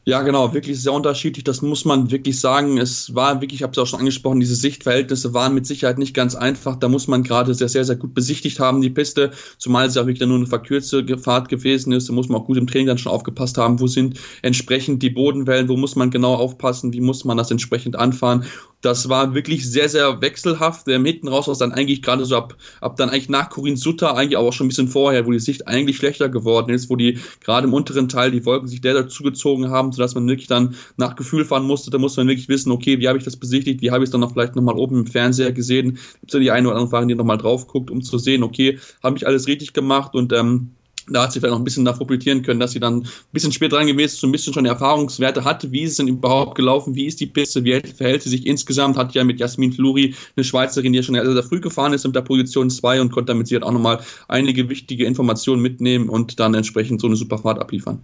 Ja, 0.09 0.23
genau, 0.23 0.55
wirklich 0.55 0.81
sehr 0.81 0.95
unterschiedlich. 0.95 1.45
Das 1.45 1.61
muss 1.61 1.85
man 1.85 2.11
wirklich 2.11 2.41
sagen. 2.41 2.79
Es 2.79 3.15
war 3.15 3.43
wirklich, 3.43 3.61
ich 3.61 3.63
habe 3.63 3.73
es 3.73 3.79
auch 3.79 3.87
schon 3.87 3.99
angesprochen, 3.99 4.41
diese 4.41 4.55
Sichtverhältnisse 4.55 5.35
waren 5.35 5.53
mit 5.53 5.67
Sicherheit 5.67 5.99
nicht 5.99 6.15
ganz 6.15 6.35
einfach. 6.35 6.77
Da 6.77 6.89
muss 6.89 7.09
man 7.09 7.25
gerade 7.25 7.53
sehr, 7.53 7.69
sehr, 7.69 7.85
sehr 7.85 7.97
gut 7.97 8.15
besichtigt 8.15 8.59
haben, 8.59 8.81
die 8.81 8.89
Piste, 8.89 9.33
zumal 9.59 9.87
es 9.87 9.97
ja 9.97 10.07
wirklich 10.07 10.27
nur 10.27 10.39
eine 10.39 10.47
verkürzte 10.47 11.19
Fahrt 11.19 11.51
gewesen 11.51 11.93
ist. 11.93 12.09
Da 12.09 12.15
muss 12.15 12.31
man 12.31 12.41
auch 12.41 12.47
gut 12.47 12.57
im 12.57 12.67
Training 12.67 12.87
dann 12.87 12.97
schon 12.97 13.13
aufgepasst 13.13 13.59
haben, 13.59 13.81
wo 13.81 13.87
sind 13.87 14.19
entsprechend 14.41 15.03
die 15.03 15.11
Bodenwellen, 15.11 15.69
wo 15.69 15.77
muss 15.77 15.95
man 15.95 16.11
genau 16.11 16.37
aufpassen, 16.37 16.95
wie 16.95 17.03
muss 17.03 17.27
man 17.27 17.37
das 17.37 17.51
entsprechend 17.51 17.97
anfahren. 17.97 18.47
Das 18.81 19.09
war 19.09 19.35
wirklich 19.35 19.69
sehr, 19.69 19.89
sehr 19.89 20.21
wechselhaft. 20.21 20.87
Ähm, 20.87 21.05
hinten 21.05 21.27
raus 21.27 21.49
war 21.49 21.53
es 21.53 21.59
dann 21.59 21.73
eigentlich 21.73 22.01
gerade 22.01 22.25
so 22.25 22.37
ab, 22.37 22.57
ab 22.81 22.97
dann 22.97 23.11
eigentlich 23.11 23.29
nach 23.29 23.51
Corinne 23.51 23.77
Sutter, 23.77 24.17
eigentlich 24.17 24.37
auch 24.37 24.53
schon 24.53 24.67
ein 24.67 24.69
bisschen 24.69 24.89
vorher, 24.89 25.27
wo 25.27 25.33
die 25.33 25.41
Sicht 25.41 25.67
eigentlich 25.67 25.97
schlechter 25.97 26.29
geworden 26.29 26.71
ist, 26.73 26.89
wo 26.89 26.95
die 26.95 27.19
gerade 27.41 27.67
im 27.67 27.75
unteren 27.75 28.09
Teil 28.09 28.31
die 28.31 28.45
Wolken 28.45 28.69
sich 28.69 28.81
der 28.81 29.09
zugezogen 29.09 29.71
haben, 29.71 29.91
sodass 29.93 30.15
man 30.15 30.29
wirklich 30.29 30.47
dann 30.47 30.77
nach 30.97 31.17
Gefühl 31.17 31.45
fahren 31.45 31.67
musste. 31.67 31.91
Da 31.91 31.99
muss 31.99 32.17
man 32.17 32.29
wirklich 32.29 32.49
wissen, 32.49 32.71
okay, 32.71 33.01
wie 33.01 33.09
habe 33.09 33.19
ich 33.19 33.25
das 33.25 33.37
besichtigt, 33.37 33.83
wie 33.83 33.91
habe 33.91 34.05
ich 34.05 34.09
es 34.09 34.13
dann 34.13 34.21
noch 34.21 34.33
vielleicht 34.33 34.55
nochmal 34.55 34.77
oben 34.77 35.01
im 35.01 35.07
Fernseher 35.07 35.53
gesehen. 35.53 35.99
Gibt 36.21 36.29
es 36.29 36.35
ja 36.35 36.41
die 36.41 36.51
eine 36.53 36.69
oder 36.69 36.77
andere 36.77 36.91
Fahrerin, 36.91 37.09
die 37.09 37.15
nochmal 37.17 37.39
drauf 37.39 37.67
guckt, 37.67 37.91
um 37.91 38.03
zu 38.03 38.19
sehen, 38.19 38.45
okay, 38.45 38.79
habe 39.03 39.17
ich 39.17 39.27
alles 39.27 39.49
richtig 39.49 39.73
gemacht 39.73 40.15
und 40.15 40.33
ähm, 40.33 40.71
da 41.11 41.23
hat 41.23 41.33
sie 41.33 41.41
vielleicht 41.41 41.53
noch 41.53 41.61
ein 41.61 41.65
bisschen 41.65 41.85
davor 41.85 42.07
profitieren 42.07 42.43
können, 42.43 42.61
dass 42.61 42.73
sie 42.73 42.81
dann 42.81 42.99
ein 42.99 43.09
bisschen 43.33 43.53
spät 43.53 43.73
dran 43.73 43.87
gewesen 43.87 44.07
ist, 44.07 44.21
so 44.21 44.27
ein 44.27 44.33
bisschen 44.33 44.53
schon 44.53 44.67
Erfahrungswerte 44.67 45.45
hatte. 45.45 45.71
Wie 45.73 45.83
ist 45.83 45.93
es 45.93 45.97
denn 45.99 46.09
überhaupt 46.09 46.55
gelaufen? 46.55 46.95
Wie 46.95 47.07
ist 47.07 47.21
die 47.21 47.27
Piste? 47.27 47.65
Wie 47.65 47.81
verhält 47.81 48.23
sie 48.23 48.31
sich 48.31 48.47
insgesamt? 48.47 48.97
Hat 48.97 49.15
ja 49.15 49.25
mit 49.25 49.41
Jasmin 49.41 49.73
Fluri 49.73 50.15
eine 50.37 50.45
Schweizerin, 50.45 50.93
die 50.93 50.99
ja 50.99 51.03
schon 51.03 51.15
sehr, 51.15 51.33
sehr 51.33 51.43
früh 51.43 51.61
gefahren 51.61 51.93
ist 51.93 52.05
mit 52.05 52.15
der 52.15 52.23
Position 52.23 52.71
2 52.71 53.01
und 53.01 53.13
konnte 53.13 53.33
damit 53.33 53.49
sie 53.49 53.55
halt 53.55 53.65
auch 53.65 53.73
nochmal 53.73 54.01
einige 54.29 54.69
wichtige 54.69 55.05
Informationen 55.05 55.63
mitnehmen 55.63 56.09
und 56.09 56.41
dann 56.41 56.55
entsprechend 56.55 57.01
so 57.01 57.07
eine 57.07 57.17
super 57.17 57.39
Fahrt 57.39 57.61
abliefern. 57.61 58.03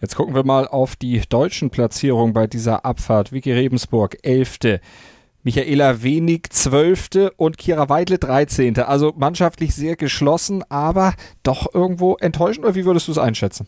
Jetzt 0.00 0.14
gucken 0.14 0.34
wir 0.34 0.44
mal 0.44 0.68
auf 0.68 0.94
die 0.94 1.22
deutschen 1.28 1.70
Platzierungen 1.70 2.32
bei 2.32 2.46
dieser 2.46 2.84
Abfahrt. 2.84 3.32
Vicky 3.32 3.52
Rebensburg, 3.52 4.18
11. 4.22 4.80
Michaela 5.48 6.02
Wenig 6.02 6.50
zwölfte 6.50 7.30
und 7.38 7.56
Kira 7.56 7.88
Weidle 7.88 8.18
dreizehnte. 8.18 8.86
Also 8.86 9.14
mannschaftlich 9.16 9.74
sehr 9.74 9.96
geschlossen, 9.96 10.62
aber 10.68 11.14
doch 11.42 11.72
irgendwo 11.72 12.16
enttäuschend. 12.16 12.66
Oder 12.66 12.74
wie 12.74 12.84
würdest 12.84 13.08
du 13.08 13.12
es 13.12 13.18
einschätzen? 13.18 13.66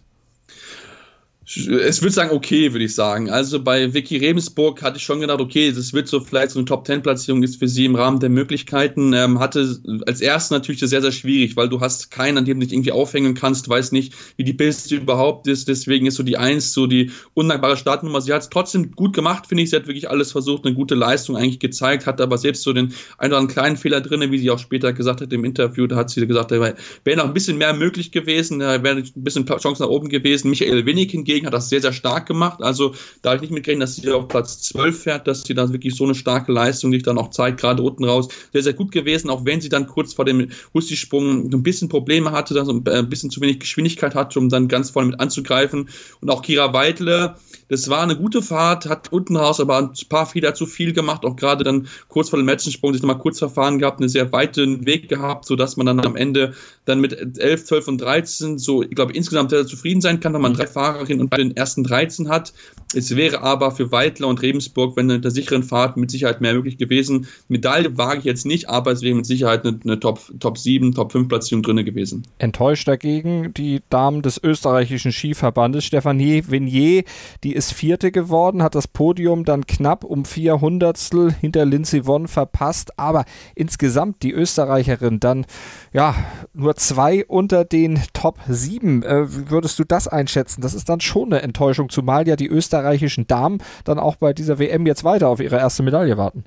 Es 1.46 2.00
würde 2.00 2.12
sagen, 2.12 2.30
okay, 2.32 2.72
würde 2.72 2.84
ich 2.84 2.94
sagen. 2.94 3.28
Also 3.28 3.62
bei 3.62 3.92
Vicky 3.92 4.18
Rebensburg 4.18 4.82
hatte 4.82 4.98
ich 4.98 5.02
schon 5.02 5.20
gedacht, 5.20 5.40
okay, 5.40 5.72
das 5.72 5.92
wird 5.92 6.06
so 6.06 6.20
vielleicht 6.20 6.52
so 6.52 6.60
eine 6.60 6.66
Top-10-Platzierung 6.66 7.42
ist 7.42 7.56
für 7.56 7.66
sie 7.66 7.86
im 7.86 7.96
Rahmen 7.96 8.20
der 8.20 8.28
Möglichkeiten. 8.28 9.12
Ähm, 9.14 9.40
hatte 9.40 9.80
als 10.06 10.20
erstes 10.20 10.50
natürlich 10.50 10.80
sehr, 10.80 11.00
sehr 11.00 11.10
schwierig, 11.12 11.56
weil 11.56 11.68
du 11.68 11.80
hast 11.80 12.10
keinen, 12.10 12.38
an 12.38 12.44
dem 12.44 12.60
du 12.60 12.66
dich 12.66 12.74
irgendwie 12.74 12.92
aufhängen 12.92 13.34
kannst, 13.34 13.68
weiß 13.68 13.90
nicht, 13.92 14.14
wie 14.36 14.44
die 14.44 14.52
Piste 14.52 14.94
überhaupt 14.94 15.48
ist. 15.48 15.66
Deswegen 15.66 16.06
ist 16.06 16.16
so 16.16 16.22
die 16.22 16.36
Eins 16.36 16.72
so 16.72 16.86
die 16.86 17.10
undankbare 17.34 17.76
Startnummer. 17.76 18.20
Sie 18.20 18.32
hat 18.32 18.42
es 18.42 18.50
trotzdem 18.50 18.92
gut 18.92 19.14
gemacht, 19.14 19.46
finde 19.48 19.64
ich. 19.64 19.70
Sie 19.70 19.76
hat 19.76 19.86
wirklich 19.86 20.08
alles 20.08 20.30
versucht, 20.30 20.64
eine 20.64 20.74
gute 20.74 20.94
Leistung 20.94 21.36
eigentlich 21.36 21.58
gezeigt, 21.58 22.06
hat 22.06 22.20
aber 22.20 22.38
selbst 22.38 22.62
so 22.62 22.72
den 22.72 22.94
einen 23.18 23.32
oder 23.32 23.38
anderen 23.38 23.48
kleinen 23.48 23.76
Fehler 23.76 24.00
drin, 24.00 24.30
wie 24.30 24.38
sie 24.38 24.50
auch 24.50 24.58
später 24.58 24.92
gesagt 24.92 25.20
hat 25.20 25.32
im 25.32 25.44
Interview. 25.44 25.86
Da 25.86 25.96
hat 25.96 26.10
sie 26.10 26.24
gesagt, 26.26 26.52
da 26.52 26.60
wäre 26.60 27.16
noch 27.16 27.24
ein 27.24 27.34
bisschen 27.34 27.58
mehr 27.58 27.72
möglich 27.72 28.12
gewesen, 28.12 28.60
da 28.60 28.82
wäre 28.82 28.98
ein 28.98 29.10
bisschen 29.16 29.46
Chance 29.46 29.82
nach 29.82 29.88
oben 29.88 30.08
gewesen. 30.08 30.50
Michael 30.50 30.86
Winnig 30.86 31.10
hingegen 31.10 31.39
Ding, 31.40 31.46
hat 31.46 31.54
das 31.54 31.68
sehr, 31.68 31.80
sehr 31.80 31.92
stark 31.92 32.26
gemacht. 32.26 32.62
Also 32.62 32.94
da 33.22 33.30
habe 33.30 33.36
ich 33.36 33.42
nicht 33.42 33.52
mitgerechnet, 33.52 33.88
dass 33.88 33.96
sie 33.96 34.10
auf 34.10 34.28
Platz 34.28 34.62
12 34.62 35.02
fährt, 35.02 35.26
dass 35.26 35.42
sie 35.42 35.54
da 35.54 35.72
wirklich 35.72 35.94
so 35.94 36.04
eine 36.04 36.14
starke 36.14 36.52
Leistung, 36.52 36.90
die 36.92 36.98
dann 36.98 37.18
auch 37.18 37.30
zeigt, 37.30 37.60
gerade 37.60 37.82
unten 37.82 38.04
raus, 38.04 38.28
sehr, 38.52 38.62
sehr 38.62 38.72
gut 38.72 38.92
gewesen, 38.92 39.30
auch 39.30 39.44
wenn 39.44 39.60
sie 39.60 39.68
dann 39.68 39.86
kurz 39.86 40.14
vor 40.14 40.24
dem 40.24 40.50
Husti-Sprung 40.74 41.52
ein 41.52 41.62
bisschen 41.62 41.88
Probleme 41.88 42.32
hatte, 42.32 42.54
dass 42.54 42.68
ein 42.68 43.08
bisschen 43.08 43.30
zu 43.30 43.40
wenig 43.40 43.60
Geschwindigkeit 43.60 44.14
hatte, 44.14 44.38
um 44.38 44.48
dann 44.48 44.68
ganz 44.68 44.90
vorne 44.90 45.10
mit 45.10 45.20
anzugreifen. 45.20 45.88
Und 46.20 46.30
auch 46.30 46.42
Kira 46.42 46.72
Weidle, 46.72 47.36
das 47.70 47.88
war 47.88 48.02
eine 48.02 48.16
gute 48.16 48.42
Fahrt, 48.42 48.86
hat 48.86 49.12
unten 49.12 49.36
raus 49.36 49.60
aber 49.60 49.78
ein 49.78 49.90
paar 50.08 50.26
Fehler 50.26 50.54
zu 50.54 50.66
viel 50.66 50.92
gemacht, 50.92 51.24
auch 51.24 51.36
gerade 51.36 51.62
dann 51.62 51.86
kurz 52.08 52.28
vor 52.28 52.38
dem 52.38 52.48
letzten 52.48 52.72
Sprung 52.72 52.92
sich 52.92 53.00
nochmal 53.00 53.18
kurz 53.18 53.38
verfahren 53.38 53.78
gehabt, 53.78 54.00
einen 54.00 54.08
sehr 54.08 54.32
weiten 54.32 54.86
Weg 54.86 55.08
gehabt, 55.08 55.46
sodass 55.46 55.76
man 55.76 55.86
dann 55.86 56.00
am 56.00 56.16
Ende 56.16 56.52
dann 56.84 57.00
mit 57.00 57.38
11, 57.38 57.64
12 57.64 57.88
und 57.88 58.00
13 58.00 58.58
so, 58.58 58.82
ich 58.82 58.90
glaube, 58.90 59.12
insgesamt 59.12 59.50
sehr 59.50 59.66
zufrieden 59.66 60.00
sein 60.00 60.18
kann, 60.18 60.34
wenn 60.34 60.40
man 60.40 60.54
drei 60.54 60.66
Fahrerinnen 60.66 61.20
und 61.20 61.30
bei 61.30 61.36
den 61.36 61.56
ersten 61.56 61.84
13 61.84 62.28
hat. 62.28 62.52
Es 62.92 63.14
wäre 63.14 63.42
aber 63.42 63.70
für 63.70 63.92
Weidler 63.92 64.26
und 64.26 64.42
Rebensburg, 64.42 64.96
wenn 64.96 65.08
in 65.08 65.22
der 65.22 65.30
sicheren 65.30 65.62
Fahrt 65.62 65.96
mit 65.96 66.10
Sicherheit 66.10 66.40
mehr 66.40 66.54
möglich 66.54 66.76
gewesen. 66.76 67.28
Medaille 67.46 67.96
wage 67.96 68.18
ich 68.18 68.24
jetzt 68.24 68.46
nicht, 68.46 68.68
aber 68.68 68.90
es 68.90 69.02
wäre 69.02 69.14
mit 69.14 69.26
Sicherheit 69.26 69.64
eine, 69.64 69.78
eine 69.84 70.00
Top, 70.00 70.20
Top 70.40 70.58
7, 70.58 70.92
Top 70.92 71.12
5 71.12 71.28
Platzierung 71.28 71.62
drin 71.62 71.84
gewesen. 71.84 72.24
Enttäuscht 72.38 72.88
dagegen 72.88 73.54
die 73.54 73.80
Damen 73.90 74.22
des 74.22 74.42
österreichischen 74.42 75.12
Skiverbandes, 75.12 75.84
Stefanie 75.84 76.42
Venier, 76.48 77.04
die 77.44 77.59
ist 77.60 77.74
Vierte 77.74 78.10
geworden, 78.10 78.62
hat 78.62 78.74
das 78.74 78.88
Podium 78.88 79.44
dann 79.44 79.66
knapp 79.66 80.02
um 80.02 80.24
vier 80.24 80.62
Hundertstel 80.62 81.30
hinter 81.30 81.66
Lindsey 81.66 82.06
Vonn 82.06 82.26
verpasst, 82.26 82.98
aber 82.98 83.26
insgesamt 83.54 84.22
die 84.22 84.32
Österreicherin 84.32 85.20
dann 85.20 85.44
ja 85.92 86.14
nur 86.54 86.76
zwei 86.76 87.26
unter 87.26 87.66
den 87.66 88.00
Top 88.14 88.38
7. 88.48 89.02
Äh, 89.02 89.50
würdest 89.50 89.78
du 89.78 89.84
das 89.84 90.08
einschätzen? 90.08 90.62
Das 90.62 90.72
ist 90.72 90.88
dann 90.88 91.02
schon 91.02 91.34
eine 91.34 91.42
Enttäuschung, 91.42 91.90
zumal 91.90 92.26
ja 92.26 92.34
die 92.34 92.48
österreichischen 92.48 93.26
Damen 93.26 93.58
dann 93.84 93.98
auch 93.98 94.16
bei 94.16 94.32
dieser 94.32 94.58
WM 94.58 94.86
jetzt 94.86 95.04
weiter 95.04 95.28
auf 95.28 95.40
ihre 95.40 95.58
erste 95.58 95.82
Medaille 95.82 96.16
warten. 96.16 96.44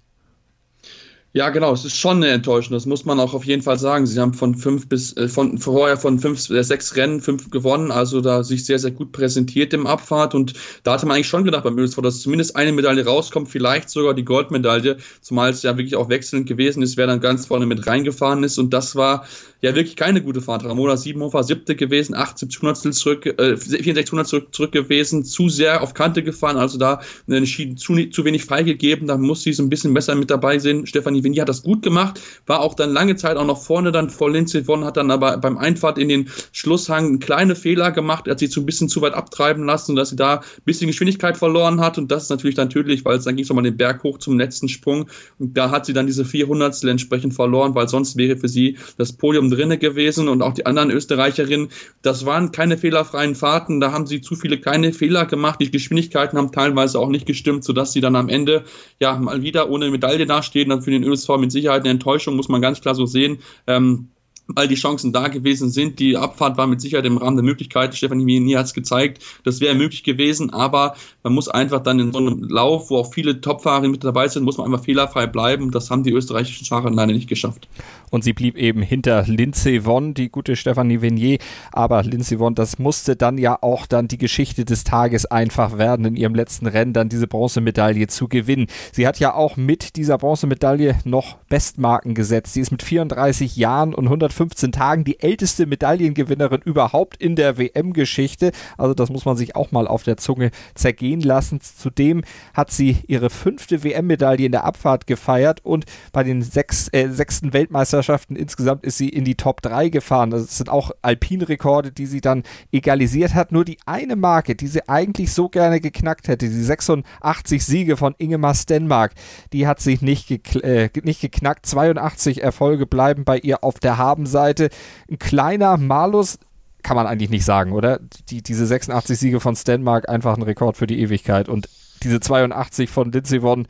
Ja, 1.36 1.50
genau, 1.50 1.74
es 1.74 1.84
ist 1.84 1.98
schon 1.98 2.18
eine 2.18 2.28
Enttäuschung, 2.28 2.74
das 2.74 2.86
muss 2.86 3.06
man 3.06 3.20
auch 3.20 3.34
auf 3.34 3.44
jeden 3.44 3.64
Fall 3.64 3.80
sagen. 3.80 4.06
Sie 4.06 4.20
haben 4.20 4.36
von 4.36 4.54
fünf 4.54 4.88
bis, 4.88 5.18
äh, 5.18 5.28
von 5.28 5.58
vorher 5.58 5.98
von 5.98 6.20
fünf, 6.20 6.48
äh, 6.52 6.64
sechs 6.64 6.96
Rennen, 6.96 7.22
fünf 7.22 7.50
gewonnen, 7.50 7.90
also 7.90 8.22
da 8.22 8.44
sich 8.44 8.66
sehr, 8.66 8.78
sehr 8.78 8.92
gut 8.92 9.12
präsentiert 9.14 9.74
im 9.74 9.88
Abfahrt 9.88 10.36
und 10.36 10.54
da 10.84 10.94
hatte 10.94 11.08
man 11.08 11.16
eigentlich 11.16 11.28
schon 11.28 11.44
gedacht 11.44 11.64
beim 11.64 11.76
Ölsford, 11.80 12.06
dass 12.06 12.22
zumindest 12.22 12.56
eine 12.56 12.72
Medaille 12.72 13.04
rauskommt, 13.04 13.50
vielleicht 13.50 13.90
sogar 13.90 14.14
die 14.14 14.24
Goldmedaille, 14.24 14.98
zumal 15.22 15.50
es 15.50 15.64
ja 15.64 15.76
wirklich 15.76 15.96
auch 15.96 16.08
wechselnd 16.08 16.48
gewesen 16.48 16.84
ist, 16.84 16.98
wer 16.98 17.08
dann 17.08 17.20
ganz 17.20 17.48
vorne 17.48 17.66
mit 17.66 17.88
reingefahren 17.88 18.44
ist 18.44 18.60
und 18.60 18.72
das 18.72 18.96
war 18.96 19.26
ja 19.64 19.74
wirklich 19.74 19.96
keine 19.96 20.22
gute 20.22 20.42
Fahrt. 20.42 20.66
Ramona 20.66 20.98
Siebenhofer 20.98 21.42
siebte 21.44 21.76
gewesen, 21.76 22.14
78 22.14 22.62
Hundertstel 22.62 22.94
zurück, 22.94 23.26
äh, 23.26 23.58
64 23.58 24.12
Hundertstel 24.12 24.42
zurück, 24.42 24.54
zurück 24.54 24.72
gewesen, 24.74 25.24
zu 25.24 25.50
sehr 25.50 25.82
auf 25.82 25.96
Kante 25.96 26.22
gefahren, 26.22 26.58
also 26.58 26.78
da 26.78 27.00
entschieden 27.28 27.78
zu, 27.78 27.96
zu 28.12 28.24
wenig 28.24 28.46
freigegeben, 28.46 29.08
da 29.08 29.18
muss 29.18 29.42
sie 29.42 29.54
so 29.54 29.64
ein 29.64 29.70
bisschen 29.70 29.96
besser 29.96 30.14
mit 30.14 30.30
dabei 30.30 30.60
sein. 30.60 30.86
Stefanie 30.86 31.23
Vinny 31.24 31.38
hat 31.38 31.50
das 31.50 31.64
gut 31.64 31.82
gemacht, 31.82 32.20
war 32.46 32.62
auch 32.62 32.74
dann 32.74 32.92
lange 32.92 33.16
Zeit 33.16 33.38
auch 33.38 33.46
noch 33.46 33.62
vorne 33.62 33.92
dann 33.92 34.10
vor 34.10 34.32
Lindsay 34.32 34.66
Vonn, 34.66 34.86
hat 34.86 34.98
dann 34.98 35.12
aber 35.12 35.38
beim 35.38 35.58
Einfahrt 35.58 35.98
in 35.98 36.10
den 36.10 36.30
Schlusshang 36.52 37.20
kleine 37.20 37.56
Fehler 37.56 37.92
gemacht, 37.92 38.28
hat 38.28 38.40
sie 38.40 38.50
zu 38.50 38.62
ein 38.62 38.66
bisschen 38.66 38.90
zu 38.90 39.02
weit 39.02 39.14
abtreiben 39.14 39.66
lassen, 39.66 39.96
dass 39.96 40.10
sie 40.10 40.16
da 40.16 40.36
ein 40.38 40.42
bisschen 40.66 40.88
Geschwindigkeit 40.88 41.38
verloren 41.38 41.80
hat 41.80 41.98
und 41.98 42.12
das 42.12 42.24
ist 42.24 42.30
natürlich 42.30 42.56
dann 42.56 42.70
tödlich, 42.70 43.06
weil 43.06 43.18
es 43.18 43.26
dann 43.26 43.36
ging 43.36 43.44
es 43.44 43.50
nochmal 43.50 43.64
den 43.64 43.78
Berg 43.78 44.04
hoch 44.04 44.18
zum 44.18 44.38
letzten 44.38 44.70
Sprung 44.70 45.08
und 45.40 45.58
da 45.58 45.72
hat 45.72 45.86
sie 45.86 45.94
dann 45.94 46.08
diese 46.08 46.26
400 46.26 46.84
entsprechend 46.84 47.34
verloren, 47.34 47.76
weil 47.76 47.88
sonst 47.88 48.18
wäre 48.18 48.38
für 48.38 48.48
sie 48.48 48.78
das 48.98 49.14
Podium 49.14 49.50
drinne 49.50 49.78
gewesen 49.78 50.28
und 50.28 50.42
auch 50.42 50.54
die 50.54 50.66
anderen 50.66 50.92
Österreicherinnen. 50.92 51.70
Das 52.02 52.26
waren 52.26 52.52
keine 52.52 52.78
fehlerfreien 52.78 53.36
Fahrten, 53.36 53.80
da 53.80 53.92
haben 53.92 54.08
sie 54.08 54.22
zu 54.22 54.36
viele 54.36 54.60
kleine 54.60 54.94
Fehler 54.94 55.26
gemacht. 55.26 55.60
Die 55.62 55.72
Geschwindigkeiten 55.72 56.38
haben 56.38 56.52
teilweise 56.52 57.00
auch 57.00 57.10
nicht 57.10 57.26
gestimmt, 57.26 57.64
sodass 57.64 57.94
sie 57.94 58.02
dann 58.02 58.16
am 58.16 58.30
Ende 58.30 58.64
ja 59.00 59.18
mal 59.18 59.42
wieder 59.42 59.70
ohne 59.70 59.90
Medaille 59.90 60.26
dastehen. 60.26 60.70
Dann 60.70 60.82
für 60.82 60.92
den 60.92 61.04
USV 61.14 61.38
mit 61.38 61.52
Sicherheit 61.52 61.82
eine 61.82 61.92
Enttäuschung, 61.92 62.36
muss 62.36 62.50
man 62.50 62.62
ganz 62.62 62.82
klar 62.82 62.96
so 62.96 63.06
sehen. 63.06 63.40
Ähm, 63.68 64.10
all 64.56 64.68
die 64.68 64.76
Chancen 64.76 65.14
da 65.14 65.28
gewesen 65.28 65.70
sind. 65.70 66.00
Die 66.00 66.18
Abfahrt 66.18 66.58
war 66.58 66.68
mit 66.68 66.82
Sicherheit 66.82 67.06
im 67.06 67.18
Rahmen 67.18 67.38
der 67.38 67.46
Möglichkeiten. 67.46 67.96
Stefanie 67.96 68.26
Mieni 68.26 68.54
hat 68.54 68.66
es 68.66 68.74
gezeigt, 68.74 69.24
das 69.44 69.62
wäre 69.62 69.76
möglich 69.76 70.04
gewesen, 70.04 70.50
aber 70.52 70.96
man 71.24 71.34
muss 71.34 71.48
einfach 71.48 71.82
dann 71.82 72.00
in 72.00 72.12
so 72.12 72.20
einem 72.20 72.44
Lauf, 72.44 72.90
wo 72.90 72.98
auch 72.98 73.14
viele 73.14 73.40
Topfahrer 73.40 73.88
mit 73.88 74.04
dabei 74.04 74.28
sind, 74.28 74.44
muss 74.44 74.58
man 74.58 74.68
einfach 74.68 74.84
fehlerfrei 74.84 75.28
bleiben. 75.28 75.72
Das 75.72 75.90
haben 75.90 76.04
die 76.04 76.12
österreichischen 76.12 76.66
Fahrer 76.66 76.92
leider 76.92 77.14
nicht 77.14 77.30
geschafft. 77.30 77.68
Und 78.10 78.24
sie 78.24 78.34
blieb 78.34 78.58
eben 78.58 78.82
hinter 78.82 79.24
Lindsay 79.26 79.86
Vonn, 79.86 80.14
die 80.14 80.30
gute 80.30 80.56
Stefanie 80.56 81.02
Venier. 81.02 81.40
Aber 81.72 82.04
Lindsay 82.04 82.38
Vonn, 82.38 82.54
das 82.54 82.78
musste 82.78 83.16
dann 83.16 83.38
ja 83.38 83.58
auch 83.62 83.88
dann 83.88 84.08
die 84.08 84.18
Geschichte 84.18 84.66
des 84.66 84.84
Tages 84.84 85.26
einfach 85.26 85.78
werden, 85.78 86.06
in 86.06 86.16
ihrem 86.16 86.36
letzten 86.36 86.68
Rennen 86.68 86.94
dann 86.94 87.10
diese 87.10 87.28
Bronzemedaille 87.28 88.08
zu 88.08 88.28
gewinnen. 88.28 88.68
Sie 88.92 89.08
hat 89.08 89.20
ja 89.20 89.34
auch 89.34 89.58
mit 89.58 89.96
dieser 89.96 90.18
Bronzemedaille 90.18 91.00
noch 91.06 91.38
Bestmarken 91.50 92.14
gesetzt. 92.14 92.54
Sie 92.54 92.62
ist 92.62 92.72
mit 92.72 92.84
34 92.84 93.56
Jahren 93.56 93.94
und 93.94 94.06
100 94.06 94.33
115 94.34 94.72
Tagen 94.72 95.04
die 95.04 95.20
älteste 95.20 95.66
Medaillengewinnerin 95.66 96.62
überhaupt 96.62 97.22
in 97.22 97.36
der 97.36 97.58
WM-Geschichte. 97.58 98.52
Also 98.78 98.94
das 98.94 99.10
muss 99.10 99.26
man 99.26 99.38
sich 99.38 99.56
auch 99.56 99.72
mal 99.72 99.88
auf 99.88 100.04
der 100.04 100.18
Zunge 100.18 100.52
zergehen 100.76 101.22
lassen. 101.22 101.62
Zudem 101.62 102.24
hat 102.54 102.72
sie 102.72 102.98
ihre 103.08 103.30
fünfte 103.30 103.84
WM-Medaille 103.84 104.46
in 104.46 104.52
der 104.52 104.66
Abfahrt 104.66 105.08
gefeiert 105.08 105.62
und 105.64 105.86
bei 106.12 106.24
den 106.24 106.42
sechs, 106.42 106.88
äh, 106.92 107.10
sechsten 107.10 107.54
Weltmeisterschaften 107.54 108.36
insgesamt 108.36 108.84
ist 108.84 108.98
sie 108.98 109.10
in 109.10 109.24
die 109.24 109.36
Top 109.36 109.62
3 109.62 109.90
gefahren. 109.90 110.32
Das 110.32 110.58
sind 110.58 110.70
auch 110.70 110.92
Alpinrekorde, 111.02 111.92
die 111.92 112.06
sie 112.06 112.22
dann 112.22 112.44
egalisiert 112.72 113.34
hat. 113.36 113.52
Nur 113.52 113.66
die 113.66 113.78
eine 113.86 114.16
Marke, 114.16 114.56
die 114.56 114.68
sie 114.68 114.88
eigentlich 114.90 115.34
so 115.34 115.50
gerne 115.50 115.80
geknackt 115.80 116.28
hätte, 116.28 116.50
die 116.50 116.64
86 116.64 117.64
Siege 117.64 117.98
von 117.98 118.16
Ingemar 118.18 118.56
Stenmark, 118.56 119.14
die 119.52 119.68
hat 119.68 119.80
sich 119.80 120.02
nicht, 120.02 120.28
gekl 120.28 120.62
äh, 120.62 120.90
nicht 121.04 121.22
geknackt. 121.22 121.66
82 121.66 122.42
Erfolge 122.42 122.86
bleiben 122.86 123.24
bei 123.24 123.38
ihr 123.38 123.64
auf 123.64 123.80
der 123.80 123.98
Haben 123.98 124.23
Seite 124.26 124.70
ein 125.10 125.20
kleiner 125.20 125.78
Malus, 125.78 126.40
kann 126.84 126.98
man 126.98 127.08
eigentlich 127.08 127.30
nicht 127.30 127.46
sagen, 127.46 127.72
oder? 127.72 128.00
Die, 128.30 128.44
diese 128.44 128.66
86 128.66 129.18
Siege 129.18 129.40
von 129.40 129.56
Stenmark, 129.56 130.10
einfach 130.10 130.36
ein 130.36 130.44
Rekord 130.44 130.78
für 130.78 130.88
die 130.88 131.00
Ewigkeit. 131.00 131.48
Und 131.48 131.70
diese 132.04 132.20
82 132.20 132.90
von 132.90 133.12
Lindsey 133.12 133.42
Vonn, 133.42 133.68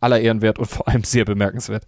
aller 0.00 0.20
Ehrenwert 0.20 0.58
und 0.58 0.66
vor 0.66 0.86
allem 0.88 1.04
sehr 1.04 1.24
bemerkenswert. 1.24 1.84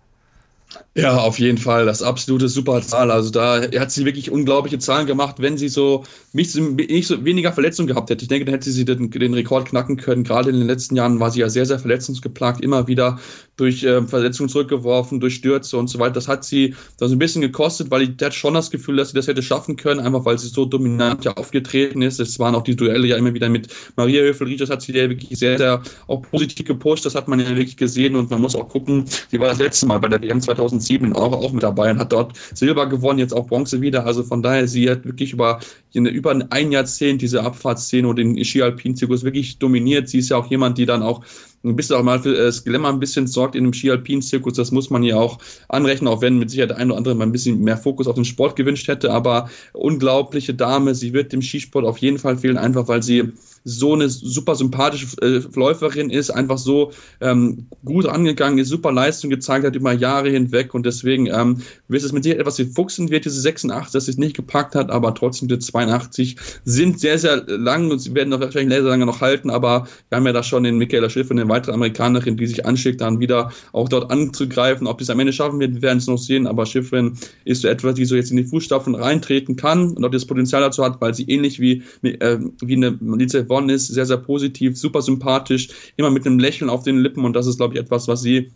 Ja, 0.97 1.18
auf 1.18 1.38
jeden 1.38 1.59
Fall. 1.59 1.85
Das 1.85 2.00
absolute 2.00 2.49
super 2.49 2.80
Zahl. 2.80 3.11
Also 3.11 3.28
da 3.30 3.61
hat 3.61 3.90
sie 3.90 4.06
wirklich 4.06 4.30
unglaubliche 4.30 4.78
Zahlen 4.78 5.06
gemacht, 5.06 5.37
wenn 5.40 5.59
sie 5.59 5.68
so 5.68 6.04
nicht, 6.33 6.56
nicht 6.56 7.06
so 7.06 7.23
weniger 7.23 7.52
Verletzungen 7.52 7.87
gehabt 7.87 8.09
hätte. 8.09 8.23
Ich 8.23 8.28
denke, 8.28 8.47
dann 8.47 8.54
hätte 8.54 8.71
sie 8.71 8.87
den, 8.87 9.11
den, 9.11 9.35
Rekord 9.35 9.68
knacken 9.68 9.99
können. 9.99 10.25
Gerade 10.25 10.49
in 10.49 10.56
den 10.59 10.66
letzten 10.66 10.97
Jahren 10.97 11.21
war 11.21 11.30
sie 11.30 11.40
ja 11.40 11.50
sehr, 11.50 11.66
sehr 11.66 11.78
verletzungsgeplagt, 11.78 12.62
immer 12.62 12.88
wieder 12.88 13.18
durch 13.59 13.85
äh, 13.85 14.02
Verletzungen 14.02 14.49
zurückgeworfen, 14.49 15.21
durch 15.21 15.35
Stürze 15.35 15.76
und 15.76 15.88
so 15.88 15.99
weiter. 15.99 16.14
Das 16.14 16.28
hat 16.28 16.45
sie 16.45 16.75
da 16.99 17.09
so 17.09 17.14
ein 17.14 17.18
bisschen 17.18 17.42
gekostet, 17.42 17.90
weil 17.90 18.02
ich 18.02 18.11
hatte 18.23 18.33
schon 18.33 18.54
das 18.54 18.71
Gefühl, 18.71 18.97
dass 18.97 19.11
sie 19.11 19.16
das 19.16 19.26
hätte 19.26 19.42
schaffen 19.42 19.76
können, 19.76 20.00
einfach 20.00 20.25
weil 20.25 20.38
sie 20.38 20.49
so 20.49 20.64
dominant 20.64 21.26
ja 21.26 21.35
aufgetreten 21.35 22.00
ist. 22.00 22.21
Es 22.21 22.38
waren 22.38 22.54
auch 22.54 22.64
die 22.64 22.76
Duelle 22.76 23.06
ja 23.06 23.16
immer 23.16 23.35
wieder 23.35 23.50
mit 23.50 23.68
Maria 23.97 24.23
Höfel-Riesch, 24.23 24.61
das 24.61 24.71
hat 24.71 24.80
sie 24.80 24.92
ja 24.92 25.11
wirklich 25.11 25.38
sehr, 25.38 25.59
sehr 25.59 25.83
auch 26.06 26.23
positiv 26.23 26.66
gepusht. 26.66 27.04
Das 27.04 27.14
hat 27.14 27.28
man 27.28 27.40
ja 27.40 27.49
wirklich 27.49 27.76
gesehen 27.76 28.16
und 28.16 28.30
man 28.30 28.40
muss 28.40 28.56
auch 28.56 28.68
gucken, 28.68 29.04
sie 29.30 29.38
war 29.40 29.49
das 29.49 29.59
letzte 29.59 29.87
Mal 29.87 29.99
bei 29.99 30.09
der 30.09 30.23
WM 30.23 30.40
2007 30.40 30.65
2007 30.68 31.12
auch, 31.14 31.32
auch 31.32 31.52
mit 31.52 31.62
dabei 31.62 31.90
und 31.90 31.99
hat 31.99 32.12
dort 32.12 32.37
Silber 32.54 32.87
gewonnen, 32.87 33.18
jetzt 33.18 33.32
auch 33.32 33.46
Bronze 33.46 33.80
wieder. 33.80 34.06
Also 34.06 34.23
von 34.23 34.42
daher, 34.42 34.68
sie 34.68 34.90
hat 34.90 35.04
wirklich 35.04 35.32
über, 35.32 35.61
über 35.92 36.38
ein 36.50 36.73
Jahrzehnt 36.73 37.23
diese 37.23 37.42
Abfahrtsszene 37.42 38.08
und 38.08 38.16
den 38.16 38.44
Ski-Alpin-Zirkus 38.44 39.25
wirklich 39.25 39.58
dominiert. 39.58 40.08
Sie 40.08 40.18
ist 40.18 40.30
ja 40.30 40.37
auch 40.37 40.50
jemand, 40.50 40.78
die 40.78 40.87
dann 40.87 41.02
auch 41.02 41.23
ein 41.64 41.76
bisschen 41.76 41.96
auch 41.96 42.02
mal 42.02 42.20
für 42.20 42.34
das 42.34 42.64
Glamour 42.64 42.90
ein 42.90 43.00
bisschen 43.00 43.26
sorgt 43.26 43.54
in 43.54 43.64
dem 43.64 43.72
Ski-Alpin-Zirkus. 43.72 44.54
Das 44.54 44.70
muss 44.70 44.90
man 44.90 45.02
ja 45.02 45.16
auch 45.16 45.38
anrechnen, 45.68 46.08
auch 46.08 46.20
wenn 46.20 46.38
mit 46.38 46.50
Sicherheit 46.50 46.70
der 46.70 46.78
eine 46.78 46.92
oder 46.92 46.98
andere 46.98 47.14
mal 47.14 47.25
ein 47.25 47.32
bisschen 47.32 47.62
mehr 47.62 47.76
Fokus 47.76 48.06
auf 48.06 48.14
den 48.14 48.25
Sport 48.25 48.56
gewünscht 48.56 48.88
hätte. 48.88 49.12
Aber 49.12 49.50
unglaubliche 49.72 50.54
Dame, 50.54 50.94
sie 50.94 51.12
wird 51.12 51.32
dem 51.32 51.42
Skisport 51.42 51.84
auf 51.84 51.98
jeden 51.98 52.18
Fall 52.18 52.36
fehlen, 52.38 52.58
einfach 52.58 52.88
weil 52.88 53.02
sie 53.02 53.32
so 53.68 53.94
eine 53.94 54.08
super 54.08 54.54
sympathische 54.54 55.20
äh, 55.22 55.42
Läuferin 55.56 56.08
ist, 56.08 56.30
einfach 56.30 56.56
so 56.56 56.92
ähm, 57.20 57.66
gut 57.84 58.06
angegangen 58.06 58.58
ist, 58.58 58.68
super 58.68 58.92
Leistung 58.92 59.28
gezeigt 59.28 59.66
hat 59.66 59.75
über 59.75 59.92
Jahre 59.92 60.30
hinweg 60.30 60.72
und 60.72 60.86
deswegen 60.86 61.26
ähm, 61.26 61.60
wird 61.88 62.04
es 62.04 62.12
mit 62.12 62.22
Sicherheit 62.22 62.42
etwas 62.42 62.62
fuchsen 62.76 63.10
wird, 63.10 63.25
diese 63.25 63.40
86, 63.40 63.92
dass 63.92 64.04
sie 64.04 64.12
es 64.12 64.18
nicht 64.18 64.36
gepackt 64.36 64.76
hat, 64.76 64.88
aber 64.90 65.12
trotzdem 65.16 65.48
die 65.48 65.58
82 65.58 66.36
sind 66.64 67.00
sehr, 67.00 67.18
sehr 67.18 67.44
lang 67.48 67.90
und 67.90 67.98
sie 67.98 68.14
werden 68.14 68.28
noch 68.28 68.38
wahrscheinlich 68.38 68.72
sehr, 68.72 68.82
sehr 68.82 68.90
lange 68.90 69.04
noch 69.04 69.20
halten, 69.20 69.50
aber 69.50 69.88
wir 70.10 70.16
haben 70.16 70.26
ja 70.26 70.32
da 70.32 70.44
schon 70.44 70.62
den 70.62 70.78
Michaela 70.78 71.10
Schiff 71.10 71.28
und 71.28 71.40
eine 71.40 71.48
weitere 71.56 71.75
Amerikanerin, 71.75 72.36
die 72.36 72.46
sich 72.46 72.64
anschickt, 72.66 73.00
dann 73.00 73.20
wieder 73.20 73.50
auch 73.72 73.88
dort 73.88 74.10
anzugreifen. 74.10 74.86
Ob 74.86 75.00
es 75.00 75.10
am 75.10 75.20
Ende 75.20 75.32
schaffen 75.32 75.58
wird, 75.58 75.75
wir 75.75 75.82
werden 75.82 75.98
es 75.98 76.06
noch 76.06 76.18
sehen, 76.18 76.46
aber 76.46 76.66
Schiffrin 76.66 77.16
ist 77.44 77.62
so 77.62 77.68
etwas, 77.68 77.94
die 77.94 78.04
so 78.04 78.14
jetzt 78.14 78.30
in 78.30 78.36
die 78.36 78.44
Fußstapfen 78.44 78.94
reintreten 78.94 79.56
kann. 79.56 79.90
Und 79.92 80.04
auch 80.04 80.10
das 80.10 80.26
Potenzial 80.26 80.62
dazu 80.62 80.84
hat, 80.84 81.00
weil 81.00 81.14
sie 81.14 81.25
ähnlich 81.25 81.60
wie, 81.60 81.82
äh, 82.02 82.38
wie 82.62 82.76
eine 82.76 82.98
Lisa 83.00 83.42
Bonn 83.42 83.68
ist, 83.68 83.88
sehr, 83.88 84.06
sehr 84.06 84.18
positiv, 84.18 84.76
super 84.76 85.02
sympathisch, 85.02 85.68
immer 85.96 86.10
mit 86.10 86.26
einem 86.26 86.38
Lächeln 86.38 86.70
auf 86.70 86.82
den 86.82 86.98
Lippen. 86.98 87.25
Und 87.25 87.34
das 87.34 87.46
ist, 87.46 87.56
glaube 87.56 87.75
ich, 87.75 87.80
etwas, 87.80 88.08
was 88.08 88.22
sie 88.22 88.50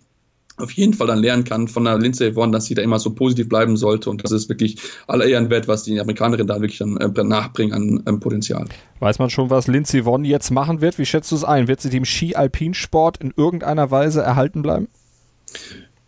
auf 0.61 0.71
jeden 0.73 0.95
Fall 0.95 1.07
dann 1.07 1.19
lernen 1.19 1.45
kann 1.45 1.69
von 1.69 1.85
der 1.85 1.99
Lindsay 1.99 2.35
Vonn, 2.35 2.53
dass 2.53 2.67
sie 2.67 2.75
da 2.75 2.83
immer 2.83 2.99
so 2.99 3.15
positiv 3.15 3.49
bleiben 3.49 3.77
sollte 3.77 4.11
und 4.11 4.23
das 4.25 4.33
ist 4.33 4.49
wirklich 4.49 4.79
aller 5.07 5.25
Ehren 5.25 5.51
wert, 5.51 5.69
was 5.69 5.85
die 5.85 6.01
Amerikanerin 6.01 6.47
da 6.47 6.61
wirklich 6.61 6.79
dann 6.79 6.97
äh, 6.97 7.25
nachbringen 7.25 8.03
an 8.07 8.21
Potenzial. 8.21 8.67
Weiß 9.01 9.19
man 9.19 9.31
schon, 9.31 9.51
was 9.51 9.67
Lindsay 9.67 10.05
Vonn 10.05 10.25
jetzt 10.25 10.51
machen 10.51 10.81
wird? 10.81 10.99
Wie 10.99 11.07
schätzt 11.07 11.31
du 11.33 11.37
es 11.37 11.45
ein? 11.45 11.69
Wird 11.69 11.81
sie 11.81 11.91
dem 11.91 12.05
Ski-Alpinsport 12.05 13.19
in 13.19 13.33
irgendeiner 13.37 13.91
Weise 13.91 14.23
erhalten 14.23 14.63
bleiben? 14.63 14.89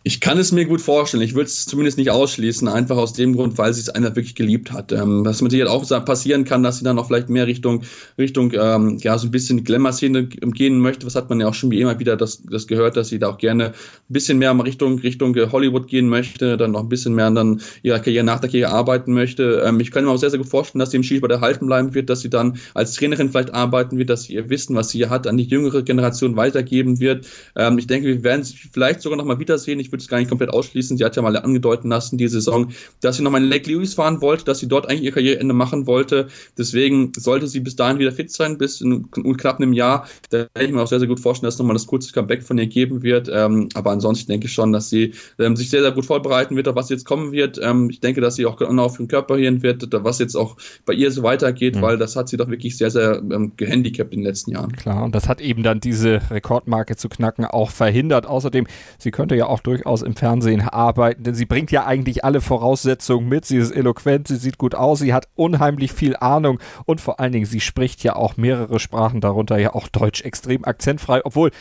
Ich 0.05 0.19
kann 0.19 0.37
es 0.37 0.51
mir 0.51 0.65
gut 0.65 0.81
vorstellen. 0.81 1.23
Ich 1.23 1.33
würde 1.33 1.47
es 1.47 1.65
zumindest 1.65 1.97
nicht 1.97 2.11
ausschließen, 2.11 2.67
einfach 2.67 2.97
aus 2.97 3.13
dem 3.13 3.37
Grund, 3.37 3.57
weil 3.57 3.73
sie 3.73 3.79
es 3.79 3.87
einer 3.87 4.13
wirklich 4.17 4.35
geliebt 4.35 4.73
hat. 4.73 4.91
Ähm, 4.91 5.23
was 5.23 5.41
mit 5.41 5.51
sicher 5.51 5.71
auch 5.71 5.87
passieren 6.03 6.43
kann, 6.43 6.61
dass 6.61 6.79
sie 6.79 6.83
dann 6.83 6.99
auch 6.99 7.07
vielleicht 7.07 7.29
mehr 7.29 7.47
Richtung, 7.47 7.83
Richtung, 8.17 8.51
ähm, 8.53 8.97
ja, 8.99 9.17
so 9.17 9.29
ein 9.29 9.31
bisschen 9.31 9.63
Glamour-Szene 9.63 10.25
gehen 10.25 10.79
möchte. 10.79 11.05
Was 11.05 11.15
hat 11.15 11.29
man 11.29 11.39
ja 11.39 11.47
auch 11.47 11.53
schon 11.53 11.71
wie 11.71 11.79
immer 11.79 11.97
wieder 11.99 12.17
das, 12.17 12.43
das 12.43 12.67
gehört, 12.67 12.97
dass 12.97 13.07
sie 13.07 13.19
da 13.19 13.29
auch 13.29 13.37
gerne 13.37 13.67
ein 13.67 13.73
bisschen 14.09 14.39
mehr 14.39 14.53
Richtung, 14.65 14.99
Richtung 14.99 15.33
Hollywood 15.37 15.87
gehen 15.87 16.09
möchte, 16.09 16.57
dann 16.57 16.71
noch 16.71 16.81
ein 16.81 16.89
bisschen 16.89 17.15
mehr 17.15 17.31
dann 17.31 17.61
ihrer 17.81 17.99
Karriere 17.99 18.25
nach 18.25 18.41
der 18.41 18.49
Karriere 18.49 18.71
arbeiten 18.71 19.13
möchte. 19.13 19.63
Ähm, 19.65 19.79
ich 19.79 19.91
kann 19.91 20.03
mir 20.03 20.11
auch 20.11 20.17
sehr, 20.17 20.31
sehr 20.31 20.39
gut 20.39 20.49
vorstellen, 20.49 20.81
dass 20.81 20.91
sie 20.91 20.97
im 20.97 21.03
Skisport 21.03 21.31
erhalten 21.31 21.67
bleiben 21.67 21.93
wird, 21.93 22.09
dass 22.09 22.19
sie 22.19 22.29
dann 22.29 22.57
als 22.73 22.91
Trainerin 22.95 23.29
vielleicht 23.29 23.53
arbeiten 23.53 23.97
wird, 23.97 24.09
dass 24.09 24.23
sie 24.23 24.33
ihr 24.33 24.49
Wissen, 24.49 24.75
was 24.75 24.89
sie 24.89 24.97
hier 24.97 25.09
hat, 25.09 25.27
an 25.27 25.37
die 25.37 25.45
jüngere 25.45 25.81
Generation 25.81 26.35
weitergeben 26.35 26.99
wird. 26.99 27.25
Ähm, 27.55 27.77
ich 27.77 27.87
denke, 27.87 28.07
wir 28.07 28.23
werden 28.25 28.43
sie 28.43 28.57
vielleicht 28.57 28.99
sogar 28.99 29.17
noch 29.17 29.23
mal 29.23 29.39
wiedersehen. 29.39 29.79
Ich 29.79 29.92
würde 29.93 30.01
es 30.01 30.09
gar 30.09 30.17
nicht 30.17 30.29
komplett 30.29 30.49
ausschließen. 30.49 30.97
Sie 30.97 31.05
hat 31.05 31.15
ja 31.15 31.21
mal 31.21 31.37
angedeuten 31.37 31.89
lassen, 31.89 32.17
die 32.17 32.27
Saison, 32.27 32.71
dass 33.01 33.17
sie 33.17 33.23
nochmal 33.23 33.43
in 33.43 33.49
Lake 33.49 33.69
Lewis 33.69 33.93
fahren 33.93 34.21
wollte, 34.21 34.43
dass 34.43 34.59
sie 34.59 34.67
dort 34.67 34.89
eigentlich 34.89 35.03
ihr 35.03 35.11
Karriereende 35.11 35.53
machen 35.53 35.87
wollte. 35.87 36.27
Deswegen 36.57 37.11
sollte 37.15 37.47
sie 37.47 37.61
bis 37.61 37.75
dahin 37.75 37.99
wieder 37.99 38.11
fit 38.11 38.31
sein, 38.31 38.57
bis 38.57 38.81
in, 38.81 39.07
in 39.15 39.37
knapp 39.37 39.57
einem 39.57 39.73
Jahr. 39.73 40.07
Da 40.31 40.47
kann 40.53 40.65
ich 40.65 40.71
mir 40.71 40.81
auch 40.81 40.87
sehr, 40.87 40.99
sehr 40.99 41.07
gut 41.07 41.19
vorstellen, 41.19 41.47
dass 41.47 41.59
nochmal 41.59 41.75
das 41.75 41.87
kurze 41.87 42.11
Comeback 42.11 42.43
von 42.43 42.57
ihr 42.57 42.67
geben 42.67 43.03
wird. 43.03 43.29
Ähm, 43.31 43.69
aber 43.75 43.91
ansonsten 43.91 44.31
denke 44.31 44.47
ich 44.47 44.53
schon, 44.53 44.73
dass 44.73 44.89
sie 44.89 45.13
ähm, 45.39 45.55
sich 45.55 45.69
sehr, 45.69 45.81
sehr 45.81 45.91
gut 45.91 46.05
vorbereiten 46.05 46.55
wird, 46.55 46.67
auf 46.67 46.75
was 46.75 46.89
jetzt 46.89 47.05
kommen 47.05 47.31
wird. 47.31 47.59
Ähm, 47.61 47.89
ich 47.89 47.99
denke, 47.99 48.21
dass 48.21 48.35
sie 48.35 48.45
auch 48.45 48.57
genau 48.57 48.85
auf 48.85 48.97
den 48.97 49.07
Körper 49.07 49.37
hin 49.37 49.61
wird, 49.63 49.87
was 49.91 50.19
jetzt 50.19 50.35
auch 50.35 50.57
bei 50.85 50.93
ihr 50.93 51.11
so 51.11 51.23
weitergeht, 51.23 51.75
mhm. 51.75 51.81
weil 51.81 51.97
das 51.97 52.15
hat 52.15 52.29
sie 52.29 52.37
doch 52.37 52.49
wirklich 52.49 52.77
sehr, 52.77 52.89
sehr 52.89 53.17
ähm, 53.17 53.53
gehandicapt 53.55 54.13
in 54.13 54.21
den 54.21 54.25
letzten 54.25 54.51
Jahren. 54.51 54.71
Klar, 54.73 55.03
und 55.03 55.13
das 55.15 55.29
hat 55.29 55.39
eben 55.39 55.63
dann 55.63 55.79
diese 55.79 56.21
Rekordmarke 56.31 56.95
zu 56.95 57.09
knacken 57.09 57.45
auch 57.45 57.69
verhindert. 57.69 58.25
Außerdem, 58.25 58.67
sie 58.97 59.11
könnte 59.11 59.35
ja 59.35 59.47
auch 59.47 59.59
durchaus 59.59 59.82
im 60.01 60.15
Fernsehen 60.15 60.61
arbeiten, 60.61 61.23
denn 61.23 61.35
sie 61.35 61.45
bringt 61.45 61.71
ja 61.71 61.85
eigentlich 61.85 62.23
alle 62.23 62.41
Voraussetzungen 62.41 63.27
mit. 63.29 63.45
Sie 63.45 63.57
ist 63.57 63.71
eloquent, 63.71 64.27
sie 64.27 64.37
sieht 64.37 64.57
gut 64.57 64.75
aus, 64.75 64.99
sie 64.99 65.13
hat 65.13 65.27
unheimlich 65.35 65.93
viel 65.93 66.15
Ahnung 66.15 66.59
und 66.85 67.01
vor 67.01 67.19
allen 67.19 67.31
Dingen, 67.31 67.45
sie 67.45 67.59
spricht 67.59 68.03
ja 68.03 68.15
auch 68.15 68.37
mehrere 68.37 68.79
Sprachen, 68.79 69.21
darunter 69.21 69.57
ja 69.57 69.73
auch 69.73 69.87
Deutsch 69.87 70.21
extrem 70.21 70.65
akzentfrei, 70.65 71.21
obwohl 71.23 71.51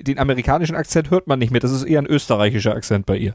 den 0.00 0.18
amerikanischen 0.18 0.76
Akzent 0.76 1.10
hört 1.10 1.26
man 1.26 1.38
nicht 1.38 1.52
mehr. 1.52 1.60
Das 1.60 1.72
ist 1.72 1.84
eher 1.84 2.00
ein 2.00 2.06
österreichischer 2.06 2.74
Akzent 2.74 3.06
bei 3.06 3.16
ihr. 3.16 3.34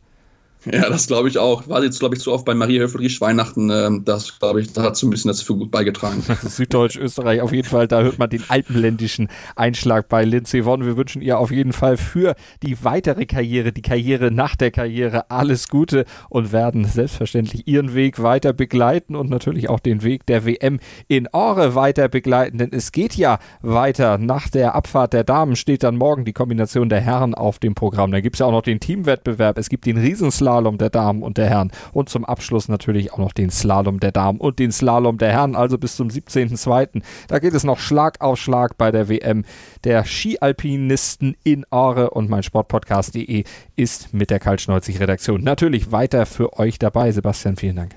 Ja, 0.72 0.90
das 0.90 1.08
glaube 1.08 1.28
ich 1.28 1.40
auch. 1.40 1.68
War 1.68 1.84
jetzt, 1.84 2.00
glaube 2.00 2.16
ich, 2.16 2.22
zu 2.22 2.32
oft 2.32 2.46
bei 2.46 2.54
Maria 2.54 2.82
Höfel-Riesch 2.82 3.20
Weihnachten. 3.20 3.72
Ähm, 3.72 4.06
das, 4.06 4.38
glaube 4.40 4.62
ich, 4.62 4.70
hat 4.78 4.96
so 4.96 5.08
ein 5.08 5.10
bisschen 5.10 5.30
dazu 5.30 5.58
gut 5.58 5.72
beigetragen. 5.72 6.24
Süddeutsch, 6.44 6.98
Österreich, 6.98 7.42
auf 7.42 7.52
jeden 7.52 7.68
Fall, 7.68 7.88
da 7.88 8.02
hört 8.02 8.20
man 8.20 8.30
den 8.30 8.44
alpenländischen 8.48 9.28
Einschlag 9.56 10.08
bei 10.08 10.24
Lindsay 10.24 10.64
Vonn. 10.64 10.86
Wir 10.86 10.98
wünschen 10.98 11.22
ihr 11.22 11.40
auf 11.40 11.52
jeden 11.52 11.74
Fall 11.74 11.98
für 11.98 12.36
die 12.62 12.84
weitere 12.84 13.26
Karriere, 13.26 13.72
die 13.72 13.82
Karriere 13.82 14.30
nach 14.30 14.56
der 14.56 14.70
Karriere 14.70 15.32
alles 15.32 15.68
Gute 15.68 16.06
und 16.30 16.52
werden 16.52 16.86
selbstverständlich 16.86 17.68
ihren 17.68 17.96
Weg 17.96 18.22
weiter 18.22 18.54
begleiten 18.54 19.16
und 19.16 19.32
natürlich 19.32 19.68
auch 19.68 19.80
den 19.80 20.04
Weg 20.04 20.28
der 20.28 20.46
WM 20.46 20.80
in 21.08 21.28
Ore 21.32 21.74
weiter 21.74 22.08
begleiten, 22.08 22.60
denn 22.60 22.70
es 22.72 22.92
geht 22.92 23.16
ja 23.16 23.40
weiter. 23.62 24.20
Nach 24.20 24.48
der 24.48 24.76
Abfahrt 24.76 25.14
der 25.14 25.24
Damen 25.24 25.56
steht 25.56 25.82
dann 25.82 25.96
morgen 25.96 26.24
die 26.24 26.34
Kombination 26.34 26.90
der 26.90 27.02
Herren 27.02 27.34
auf 27.34 27.58
dem 27.58 27.74
Programm. 27.74 28.12
Da 28.12 28.22
gibt 28.22 28.36
es 28.36 28.40
ja 28.42 28.46
auch 28.46 28.52
noch 28.52 28.62
den 28.62 28.80
Teamwettbewerb. 28.80 29.58
Es 29.58 29.70
gibt 29.70 29.86
den 29.88 29.98
Riesenslalom 29.98 30.51
Slalom 30.52 30.78
der 30.78 30.90
Damen 30.90 31.24
und 31.24 31.38
der 31.38 31.50
Herren 31.50 31.72
und 31.94 32.10
zum 32.10 32.26
Abschluss 32.26 32.68
natürlich 32.68 33.14
auch 33.14 33.20
noch 33.20 33.32
den 33.32 33.50
Slalom 33.50 34.02
der 34.02 34.12
Damen 34.12 34.38
und 34.38 34.60
den 34.60 34.74
Slalom 34.74 35.18
der 35.18 35.32
Herren, 35.32 35.56
also 35.56 35.78
bis 35.78 35.96
zum 35.96 36.10
17.02. 36.10 37.02
Da 37.30 37.40
geht 37.40 37.54
es 37.54 37.64
noch 37.64 37.80
Schlag 37.80 38.20
auf 38.20 38.38
Schlag 38.38 38.78
bei 38.78 38.92
der 38.92 39.08
WM 39.08 39.46
der 39.86 40.04
Skialpinisten 40.04 41.38
in 41.44 41.66
Aare 41.70 42.10
und 42.10 42.30
mein 42.30 42.44
Sportpodcast.de 42.44 43.46
ist 43.78 44.14
mit 44.14 44.30
der 44.30 44.40
Kaltschneuzig-Redaktion 44.40 45.42
natürlich 45.42 45.94
weiter 45.94 46.26
für 46.26 46.60
euch 46.60 46.78
dabei. 46.80 47.14
Sebastian, 47.14 47.56
vielen 47.56 47.78
Dank. 47.78 47.96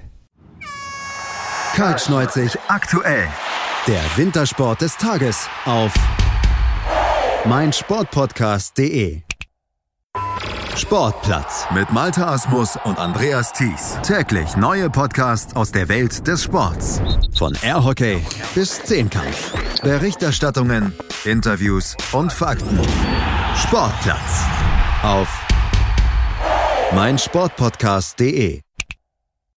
Kaltschneuzig 1.75 2.56
aktuell. 2.68 3.26
Der 3.88 4.02
Wintersport 4.16 4.80
des 4.80 4.96
Tages 4.96 5.49
auf 5.64 5.92
meinsportpodcast.de. 7.46 9.23
Sportplatz 10.76 11.66
mit 11.73 11.93
Malta 11.93 12.33
Asmus 12.33 12.76
und 12.85 12.99
Andreas 12.99 13.52
Thies. 13.52 13.97
Täglich 14.02 14.57
neue 14.57 14.90
Podcasts 14.90 15.54
aus 15.54 15.71
der 15.71 15.88
Welt 15.88 16.26
des 16.26 16.43
Sports. 16.43 17.00
Von 17.38 17.57
Airhockey 17.62 18.21
bis 18.54 18.83
Zehnkampf. 18.83 19.52
Berichterstattungen, 19.83 20.93
Interviews 21.25 21.97
und 22.12 22.33
Fakten. 22.33 22.81
Sportplatz 23.57 24.45
auf 25.02 25.28
meinsportpodcast.de. 26.93 28.63